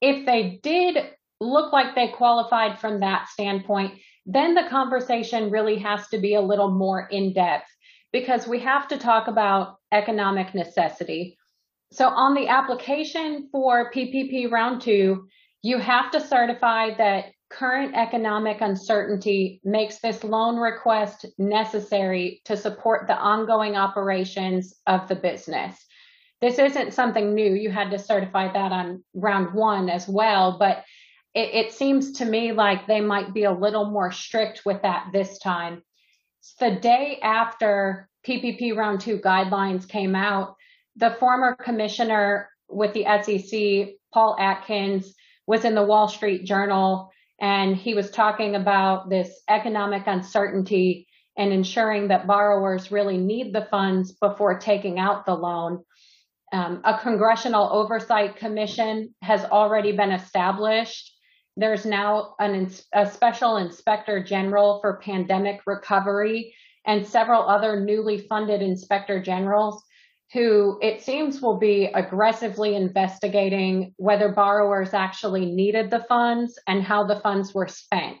If 0.00 0.26
they 0.26 0.58
did 0.62 1.10
look 1.44 1.72
like 1.72 1.94
they 1.94 2.08
qualified 2.08 2.78
from 2.78 3.00
that 3.00 3.28
standpoint, 3.28 3.94
then 4.26 4.54
the 4.54 4.68
conversation 4.68 5.50
really 5.50 5.76
has 5.78 6.08
to 6.08 6.18
be 6.18 6.34
a 6.34 6.40
little 6.40 6.70
more 6.70 7.06
in 7.10 7.32
depth 7.32 7.68
because 8.12 8.46
we 8.46 8.60
have 8.60 8.88
to 8.88 8.98
talk 8.98 9.28
about 9.28 9.76
economic 9.92 10.54
necessity. 10.54 11.36
So 11.92 12.08
on 12.08 12.34
the 12.34 12.48
application 12.48 13.48
for 13.52 13.92
PPP 13.92 14.50
round 14.50 14.80
two, 14.80 15.28
you 15.62 15.78
have 15.78 16.10
to 16.12 16.20
certify 16.20 16.94
that 16.96 17.26
current 17.50 17.94
economic 17.94 18.60
uncertainty 18.60 19.60
makes 19.64 20.00
this 20.00 20.24
loan 20.24 20.56
request 20.56 21.26
necessary 21.38 22.40
to 22.44 22.56
support 22.56 23.06
the 23.06 23.16
ongoing 23.16 23.76
operations 23.76 24.74
of 24.86 25.06
the 25.08 25.14
business. 25.14 25.76
This 26.40 26.58
isn't 26.58 26.94
something 26.94 27.34
new. 27.34 27.54
You 27.54 27.70
had 27.70 27.90
to 27.92 27.98
certify 27.98 28.52
that 28.52 28.72
on 28.72 29.04
round 29.14 29.54
one 29.54 29.88
as 29.88 30.08
well, 30.08 30.56
but 30.58 30.84
it, 31.34 31.66
it 31.66 31.72
seems 31.72 32.12
to 32.12 32.24
me 32.24 32.52
like 32.52 32.86
they 32.86 33.00
might 33.00 33.34
be 33.34 33.44
a 33.44 33.52
little 33.52 33.90
more 33.90 34.12
strict 34.12 34.62
with 34.64 34.82
that 34.82 35.08
this 35.12 35.38
time. 35.38 35.82
The 36.60 36.72
day 36.72 37.18
after 37.22 38.08
PPP 38.26 38.76
round 38.76 39.00
two 39.00 39.18
guidelines 39.18 39.88
came 39.88 40.14
out, 40.14 40.54
the 40.96 41.16
former 41.18 41.56
commissioner 41.56 42.48
with 42.68 42.92
the 42.94 43.04
SEC, 43.22 43.94
Paul 44.12 44.36
Atkins, 44.38 45.14
was 45.46 45.64
in 45.64 45.74
the 45.74 45.82
Wall 45.82 46.08
Street 46.08 46.44
Journal 46.44 47.10
and 47.40 47.76
he 47.76 47.94
was 47.94 48.10
talking 48.10 48.54
about 48.54 49.10
this 49.10 49.42
economic 49.48 50.06
uncertainty 50.06 51.08
and 51.36 51.52
ensuring 51.52 52.08
that 52.08 52.26
borrowers 52.26 52.92
really 52.92 53.18
need 53.18 53.52
the 53.52 53.66
funds 53.70 54.12
before 54.12 54.58
taking 54.58 54.98
out 54.98 55.26
the 55.26 55.34
loan. 55.34 55.82
Um, 56.52 56.80
a 56.84 56.96
congressional 56.98 57.68
oversight 57.72 58.36
commission 58.36 59.14
has 59.22 59.44
already 59.44 59.92
been 59.92 60.12
established. 60.12 61.12
There's 61.56 61.86
now 61.86 62.34
an, 62.38 62.70
a 62.92 63.08
special 63.08 63.56
inspector 63.58 64.22
general 64.22 64.80
for 64.80 65.00
pandemic 65.00 65.60
recovery 65.66 66.54
and 66.86 67.06
several 67.06 67.48
other 67.48 67.80
newly 67.80 68.18
funded 68.18 68.60
inspector 68.60 69.22
generals 69.22 69.82
who 70.32 70.78
it 70.82 71.00
seems 71.00 71.40
will 71.40 71.58
be 71.58 71.84
aggressively 71.94 72.74
investigating 72.74 73.94
whether 73.98 74.30
borrowers 74.30 74.92
actually 74.92 75.46
needed 75.46 75.90
the 75.90 76.04
funds 76.08 76.58
and 76.66 76.82
how 76.82 77.04
the 77.04 77.20
funds 77.20 77.54
were 77.54 77.68
spent. 77.68 78.16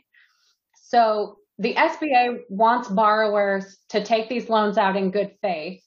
So 0.74 1.38
the 1.58 1.74
SBA 1.74 2.42
wants 2.48 2.88
borrowers 2.88 3.76
to 3.88 4.04
take 4.04 4.28
these 4.28 4.48
loans 4.48 4.78
out 4.78 4.96
in 4.96 5.10
good 5.10 5.32
faith. 5.42 5.82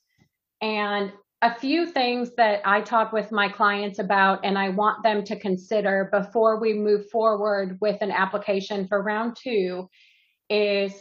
And 0.62 1.14
a 1.42 1.54
few 1.54 1.86
things 1.86 2.32
that 2.38 2.62
I 2.66 2.82
talk 2.82 3.14
with 3.14 3.32
my 3.32 3.48
clients 3.48 4.00
about 4.00 4.44
and 4.44 4.58
I 4.58 4.70
want 4.70 5.04
them 5.04 5.24
to 5.26 5.40
consider 5.40 6.10
before 6.12 6.60
we 6.60 6.74
move 6.74 7.10
forward 7.12 7.78
with 7.80 8.02
an 8.02 8.12
application 8.12 8.88
for 8.88 9.04
round 9.04 9.38
two 9.42 9.88
is 10.50 10.94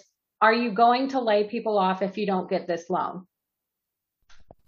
are 0.42 0.52
you 0.52 0.72
going 0.72 1.08
to 1.08 1.20
lay 1.20 1.44
people 1.44 1.78
off 1.78 2.02
if 2.02 2.18
you 2.18 2.26
don't 2.26 2.50
get 2.50 2.66
this 2.66 2.90
loan? 2.90 3.26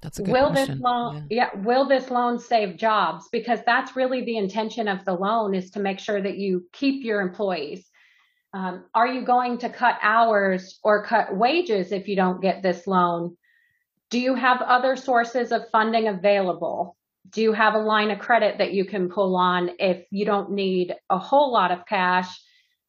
That's 0.00 0.18
a 0.18 0.22
good 0.22 0.32
will 0.32 0.52
question. 0.52 0.76
this 0.76 0.80
loan 0.80 1.26
yeah. 1.28 1.50
yeah 1.54 1.60
will 1.60 1.86
this 1.86 2.10
loan 2.10 2.38
save 2.38 2.76
jobs 2.78 3.28
because 3.30 3.60
that's 3.66 3.96
really 3.96 4.24
the 4.24 4.38
intention 4.38 4.88
of 4.88 5.04
the 5.04 5.12
loan 5.12 5.54
is 5.54 5.70
to 5.72 5.80
make 5.80 5.98
sure 5.98 6.22
that 6.22 6.38
you 6.38 6.66
keep 6.72 7.04
your 7.04 7.20
employees 7.20 7.84
um, 8.54 8.84
are 8.94 9.08
you 9.08 9.24
going 9.24 9.58
to 9.58 9.68
cut 9.68 9.98
hours 10.00 10.78
or 10.84 11.04
cut 11.04 11.36
wages 11.36 11.90
if 11.90 12.06
you 12.06 12.14
don't 12.14 12.40
get 12.40 12.62
this 12.62 12.86
loan 12.86 13.36
do 14.10 14.18
you 14.18 14.34
have 14.34 14.62
other 14.62 14.96
sources 14.96 15.52
of 15.52 15.70
funding 15.70 16.08
available? 16.08 16.96
Do 17.30 17.42
you 17.42 17.52
have 17.52 17.74
a 17.74 17.78
line 17.78 18.10
of 18.10 18.18
credit 18.18 18.58
that 18.58 18.72
you 18.72 18.84
can 18.84 19.10
pull 19.10 19.36
on 19.36 19.70
if 19.78 20.06
you 20.10 20.24
don't 20.24 20.52
need 20.52 20.94
a 21.10 21.18
whole 21.18 21.52
lot 21.52 21.70
of 21.70 21.86
cash? 21.86 22.28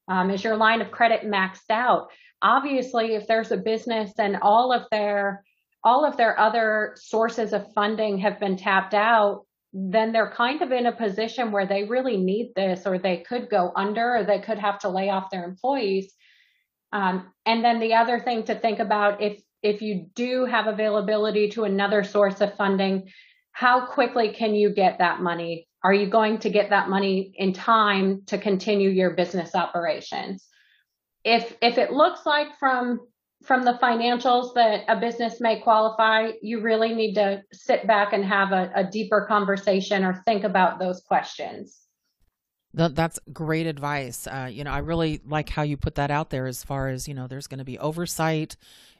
Um, 0.08 0.30
is 0.30 0.44
your 0.44 0.56
line 0.56 0.82
of 0.82 0.92
credit 0.92 1.24
maxed 1.24 1.70
out? 1.70 2.08
Obviously 2.42 3.16
if 3.16 3.28
there's 3.28 3.52
a 3.52 3.58
business 3.58 4.14
and 4.18 4.38
all 4.42 4.72
of 4.72 4.84
their 4.92 5.44
all 5.84 6.06
of 6.06 6.18
their 6.18 6.38
other 6.40 6.96
sources 6.98 7.54
of 7.54 7.72
funding 7.74 8.18
have 8.18 8.40
been 8.40 8.58
tapped 8.58 8.94
out, 8.94 9.46
then 9.72 10.12
they're 10.12 10.32
kind 10.32 10.62
of 10.62 10.72
in 10.72 10.86
a 10.86 10.96
position 10.96 11.52
where 11.52 11.68
they 11.68 11.84
really 11.84 12.18
need 12.18 12.52
this, 12.56 12.86
or 12.86 12.98
they 12.98 13.18
could 13.18 13.50
go 13.50 13.72
under, 13.76 14.18
or 14.18 14.24
they 14.24 14.40
could 14.40 14.60
have 14.60 14.80
to 14.80 14.90
lay 14.90 15.10
off 15.10 15.30
their 15.30 15.46
employees. 15.46 16.14
Um, 16.92 17.32
and 17.46 17.64
then 17.64 17.80
the 17.80 17.94
other 17.94 18.20
thing 18.20 18.44
to 18.44 18.56
think 18.56 18.80
about 18.80 19.22
if 19.22 19.42
if 19.62 19.82
you 19.82 20.08
do 20.16 20.46
have 20.46 20.68
availability 20.68 21.50
to 21.50 21.64
another 21.64 22.04
source 22.04 22.42
of 22.42 22.56
funding, 22.56 23.10
how 23.52 23.86
quickly 23.86 24.34
can 24.34 24.56
you 24.56 24.74
get 24.74 25.00
that 25.00 25.22
money? 25.22 25.68
Are 25.84 25.94
you 25.94 26.10
going 26.10 26.40
to 26.40 26.50
get 26.50 26.70
that 26.70 26.90
money 26.90 27.34
in 27.38 27.54
time 27.54 28.24
to 28.28 28.38
continue 28.38 28.90
your 28.90 29.12
business 29.12 29.56
operations? 29.56 30.46
If 31.24 31.56
if 31.62 31.78
it 31.78 31.92
looks 31.92 32.26
like 32.26 32.58
from 32.60 33.00
from 33.44 33.64
the 33.64 33.80
financials 33.82 34.54
that 34.56 34.84
a 34.90 35.00
business 35.00 35.40
may 35.40 35.60
qualify, 35.60 36.32
you 36.42 36.62
really 36.62 36.94
need 36.94 37.14
to 37.14 37.42
sit 37.54 37.88
back 37.88 38.12
and 38.12 38.26
have 38.26 38.52
a, 38.52 38.72
a 38.76 38.84
deeper 38.84 39.26
conversation 39.28 40.04
or 40.04 40.22
think 40.26 40.44
about 40.44 40.80
those 40.80 41.02
questions. 41.02 41.78
That's 42.74 43.20
great 43.34 43.66
advice. 43.66 44.28
Uh, 44.28 44.48
you 44.52 44.64
know, 44.64 44.72
I 44.72 44.80
really 44.80 45.22
like 45.26 45.50
how 45.50 45.64
you 45.64 45.76
put 45.76 45.96
that 45.96 46.12
out 46.12 46.30
there 46.30 46.46
as 46.46 46.64
far 46.64 46.90
as, 46.90 47.08
you 47.08 47.14
know, 47.16 47.28
there's 47.28 47.48
going 47.48 47.58
to 47.60 47.66
be 47.66 47.80
oversight, 47.80 48.58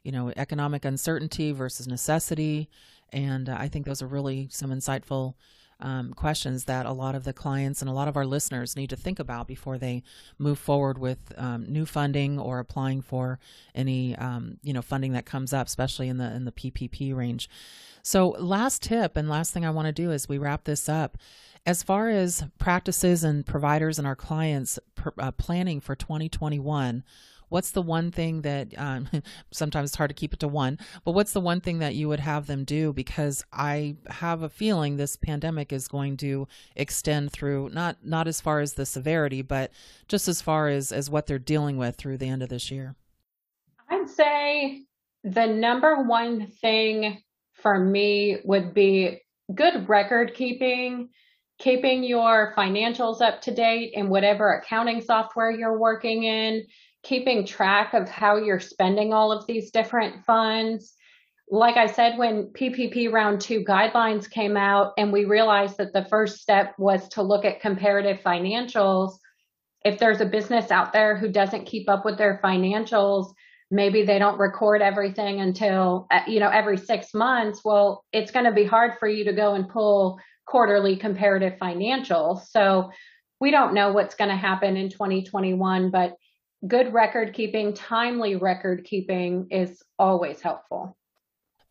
you 0.10 0.12
know, 0.12 0.34
economic 0.38 0.86
uncertainty 0.86 1.52
versus 1.52 1.88
necessity. 1.88 2.68
And 3.14 3.48
uh, 3.48 3.56
I 3.60 3.68
think 3.68 3.86
those 3.86 4.02
are 4.02 4.08
really 4.08 4.48
some 4.50 4.72
insightful 4.72 5.36
um, 5.80 6.16
questions 6.16 6.66
that 6.66 6.88
a 6.88 6.92
lot 6.92 7.14
of 7.14 7.26
the 7.26 7.32
clients 7.32 7.80
and 7.80 7.88
a 7.88 7.94
lot 7.94 8.08
of 8.08 8.18
our 8.18 8.26
listeners 8.26 8.76
need 8.76 8.90
to 8.90 8.96
think 8.96 9.20
about 9.20 9.46
before 9.46 9.78
they 9.78 10.02
move 10.40 10.58
forward 10.58 10.98
with 10.98 11.20
um, 11.38 11.72
new 11.72 11.86
funding 11.86 12.40
or 12.40 12.58
applying 12.58 13.04
for 13.04 13.38
any 13.76 14.16
um, 14.16 14.58
you 14.64 14.74
know 14.74 14.82
funding 14.82 15.14
that 15.14 15.28
comes 15.28 15.54
up, 15.54 15.68
especially 15.68 16.10
in 16.10 16.18
the 16.18 16.34
in 16.34 16.46
the 16.46 16.52
PPP 16.52 17.16
range. 17.16 17.48
So, 18.02 18.30
last 18.40 18.82
tip 18.82 19.16
and 19.16 19.30
last 19.30 19.54
thing 19.54 19.64
I 19.64 19.70
want 19.70 19.86
to 19.86 19.92
do 19.92 20.10
is 20.10 20.28
we 20.28 20.40
wrap 20.40 20.64
this 20.64 20.90
up. 20.90 21.20
As 21.68 21.84
far 21.84 22.10
as 22.10 22.46
practices 22.58 23.24
and 23.24 23.46
providers 23.46 24.00
and 24.00 24.08
our 24.08 24.16
clients 24.16 24.80
pr- 24.96 25.10
uh, 25.20 25.32
planning 25.34 25.80
for 25.80 25.94
2021 25.96 27.04
what's 27.50 27.72
the 27.72 27.82
one 27.82 28.12
thing 28.12 28.42
that 28.42 28.74
um, 28.78 29.10
sometimes 29.52 29.90
it's 29.90 29.98
hard 29.98 30.10
to 30.10 30.14
keep 30.16 30.34
it 30.34 30.40
to 30.40 30.48
one, 30.48 30.80
but 31.04 31.12
what's 31.12 31.34
the 31.34 31.42
one 31.42 31.62
thing 31.62 31.80
that 31.80 31.96
you 31.96 32.08
would 32.08 32.20
have 32.20 32.48
them 32.48 32.64
do? 32.64 32.94
Because 32.94 33.44
I 33.52 33.98
have 34.10 34.42
a 34.44 34.50
feeling 34.50 34.98
this 34.98 35.16
pandemic 35.16 35.74
is 35.74 35.88
going 35.88 36.18
to 36.18 36.48
extend 36.76 37.32
through 37.32 37.70
not 37.70 37.98
not 38.04 38.28
as 38.28 38.40
far 38.42 38.60
as 38.60 38.74
the 38.74 38.86
severity, 38.86 39.42
but 39.42 39.72
just 40.08 40.28
as 40.28 40.42
far 40.42 40.68
as 40.70 40.92
as 40.92 41.10
what 41.10 41.28
they're 41.28 41.40
dealing 41.40 41.78
with 41.78 41.96
through 41.96 42.18
the 42.18 42.30
end 42.30 42.44
of 42.44 42.50
this 42.50 42.72
year. 42.72 42.96
I'd 43.90 44.10
say 44.10 44.86
the 45.24 45.48
number 45.48 46.04
one 46.04 46.48
thing 46.48 47.22
for 47.54 47.78
me 47.78 48.38
would 48.46 48.74
be 48.74 49.22
good 49.54 49.90
record 49.90 50.34
keeping 50.36 51.10
keeping 51.60 52.06
your 52.06 52.54
financials 52.58 53.22
up 53.22 53.42
to 53.42 53.54
date 53.54 53.92
in 53.94 54.10
whatever 54.10 54.54
accounting 54.54 55.02
software 55.02 55.52
you're 55.52 55.78
working 55.78 56.24
in, 56.24 56.66
keeping 57.04 57.46
track 57.46 57.94
of 57.94 58.10
how 58.10 58.38
you're 58.38 58.60
spending 58.60 59.14
all 59.14 59.32
of 59.32 59.48
these 59.48 59.72
different 59.72 60.26
funds. 60.26 60.94
Like 61.50 61.78
I 61.78 61.88
said, 61.88 62.18
when 62.18 62.48
PPP 62.48 63.12
round 63.12 63.42
two 63.42 63.64
guidelines 63.64 64.30
came 64.30 64.56
out 64.56 64.94
and 64.98 65.12
we 65.12 65.26
realized 65.26 65.78
that 65.78 65.94
the 65.94 66.06
first 66.06 66.42
step 66.42 66.76
was 66.78 67.08
to 67.10 67.24
look 67.24 67.46
at 67.46 67.62
comparative 67.62 68.20
financials, 68.24 69.18
if 69.86 69.98
there's 69.98 70.22
a 70.22 70.26
business 70.26 70.72
out 70.72 70.94
there 70.94 71.16
who 71.18 71.30
doesn't 71.30 71.66
keep 71.66 71.90
up 71.90 72.06
with 72.06 72.18
their 72.18 72.40
financials, 72.44 73.34
maybe 73.72 74.04
they 74.04 74.20
don't 74.20 74.40
record 74.40 74.82
everything 74.82 75.42
until, 75.42 76.08
uh, 76.12 76.22
you 76.28 76.40
know, 76.40 76.50
every 76.50 76.78
six 76.78 77.14
months. 77.14 77.62
Well, 77.64 78.04
it's 78.12 78.32
going 78.32 78.46
to 78.46 78.52
be 78.52 78.66
hard 78.66 78.94
for 79.00 79.08
you 79.08 79.24
to 79.26 79.34
go 79.34 79.54
and 79.54 79.70
pull 79.70 80.20
quarterly 80.46 80.98
comparative 80.98 81.54
financials. 81.60 82.48
So 82.48 82.92
we 83.40 83.52
don't 83.52 83.74
know 83.74 83.94
what's 83.94 84.16
going 84.16 84.32
to 84.32 84.36
happen 84.36 84.76
in 84.76 84.90
2021, 84.90 85.92
but 85.92 86.16
good 86.68 86.94
record 86.94 87.34
keeping, 87.34 87.74
timely 87.74 88.36
record 88.36 88.84
keeping 88.84 89.48
is 89.52 89.82
always 89.98 90.42
helpful. 90.42 90.98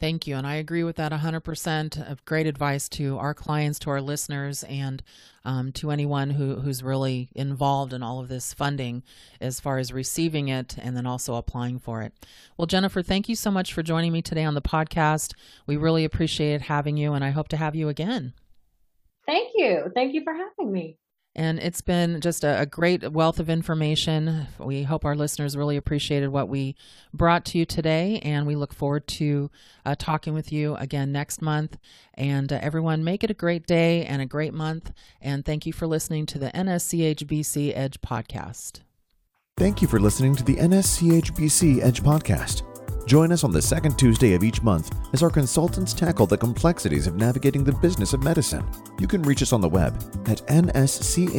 Thank 0.01 0.29
you. 0.29 0.37
And 0.37 0.46
I 0.46 0.55
agree 0.55 0.85
with 0.85 0.94
that 0.96 1.11
100% 1.11 2.11
of 2.11 2.24
great 2.24 2.46
advice 2.46 2.88
to 2.90 3.18
our 3.18 3.35
clients, 3.35 3.81
to 3.81 3.90
our 3.90 4.01
listeners, 4.01 4.62
and 4.64 5.03
um, 5.44 5.72
to 5.72 5.90
anyone 5.90 6.31
who, 6.31 6.61
who's 6.61 6.85
really 6.85 7.31
involved 7.35 7.92
in 7.92 8.01
all 8.01 8.20
of 8.20 8.29
this 8.29 8.55
funding 8.55 9.03
as 9.40 9.59
far 9.59 9.79
as 9.79 9.92
receiving 9.92 10.48
it 10.48 10.77
and 10.79 10.96
then 10.96 11.05
also 11.05 11.35
applying 11.35 11.81
for 11.81 12.03
it. 12.03 12.12
Well, 12.57 12.66
Jennifer, 12.66 13.03
thank 13.03 13.29
you 13.29 13.35
so 13.35 13.51
much 13.51 13.72
for 13.72 13.83
joining 13.83 14.12
me 14.12 14.22
today 14.22 14.44
on 14.44 14.55
the 14.55 14.62
podcast. 14.62 15.35
We 15.66 15.77
really 15.77 16.05
appreciate 16.05 16.62
having 16.62 16.96
you, 16.96 17.14
and 17.14 17.24
I 17.24 17.31
hope 17.31 17.48
to 17.48 17.57
have 17.57 17.74
you 17.74 17.88
again. 17.88 18.35
Thank 19.27 19.51
you. 19.57 19.90
Thank 19.94 20.14
you 20.14 20.22
for 20.22 20.33
having 20.33 20.72
me. 20.72 20.96
And 21.35 21.61
it's 21.61 21.81
been 21.81 22.21
just 22.21 22.43
a, 22.43 22.67
great 22.67 23.12
wealth 23.12 23.38
of 23.38 23.49
information. 23.49 24.49
We 24.59 24.83
hope 24.83 25.05
our 25.05 25.14
listeners 25.14 25.57
really 25.57 25.77
appreciated 25.77 26.31
what 26.31 26.49
we 26.49 26.75
brought 27.14 27.45
to 27.47 27.59
you 27.59 27.64
today, 27.64 28.19
and 28.25 28.45
we 28.45 28.57
look 28.57 28.75
forward 28.75 29.07
to 29.09 29.49
uh, 29.87 29.95
talking 29.97 30.35
with 30.35 30.51
you 30.51 30.75
again 30.77 31.12
next 31.12 31.41
month. 31.41 31.79
And 32.14 32.53
uh, 32.53 32.59
everyone, 32.61 33.05
make 33.05 33.23
it 33.23 33.31
a 33.31 33.35
great 33.35 33.67
day 33.67 34.05
and 34.05 34.21
a 34.21 34.27
great 34.27 34.53
month. 34.53 34.93
And 35.21 35.45
thank 35.45 35.64
you 35.64 35.73
for 35.73 35.87
listening 35.87 36.27
to 36.27 36.38
the 36.38 36.51
NSCHBC 36.51 37.73
Edge 37.77 38.01
podcast. 38.01 38.81
Thank 39.57 39.81
you 39.83 39.88
for 39.88 40.01
listening 40.01 40.35
to 40.37 40.45
the 40.45 40.57
NSCHBC 40.57 41.83
Edge 41.83 42.03
podcast. 42.03 42.62
Join 43.09 43.33
us 43.33 43.42
on 43.42 43.51
the 43.53 43.62
second 43.62 43.99
Tuesday 43.99 44.35
of 44.35 44.44
each 44.44 44.62
month 44.62 44.94
as 45.14 45.23
our 45.23 45.31
consultants 45.31 45.94
tackle 45.94 46.27
the 46.27 46.37
complexities 46.37 47.07
of 47.07 47.14
navigating 47.16 47.64
the 47.64 47.73
business 47.73 48.12
of 48.12 48.23
medicine. 48.23 48.62
You 48.99 49.07
can 49.07 49.23
reach 49.23 49.40
us 49.40 49.55
on 49.55 49.62
the 49.62 49.68
web 49.68 49.94
at 50.27 50.47
nschbc.org, 50.49 51.38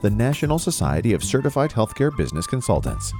the 0.00 0.10
National 0.10 0.58
Society 0.58 1.12
of 1.12 1.22
Certified 1.22 1.70
Healthcare 1.70 2.16
Business 2.16 2.48
Consultants. 2.48 3.12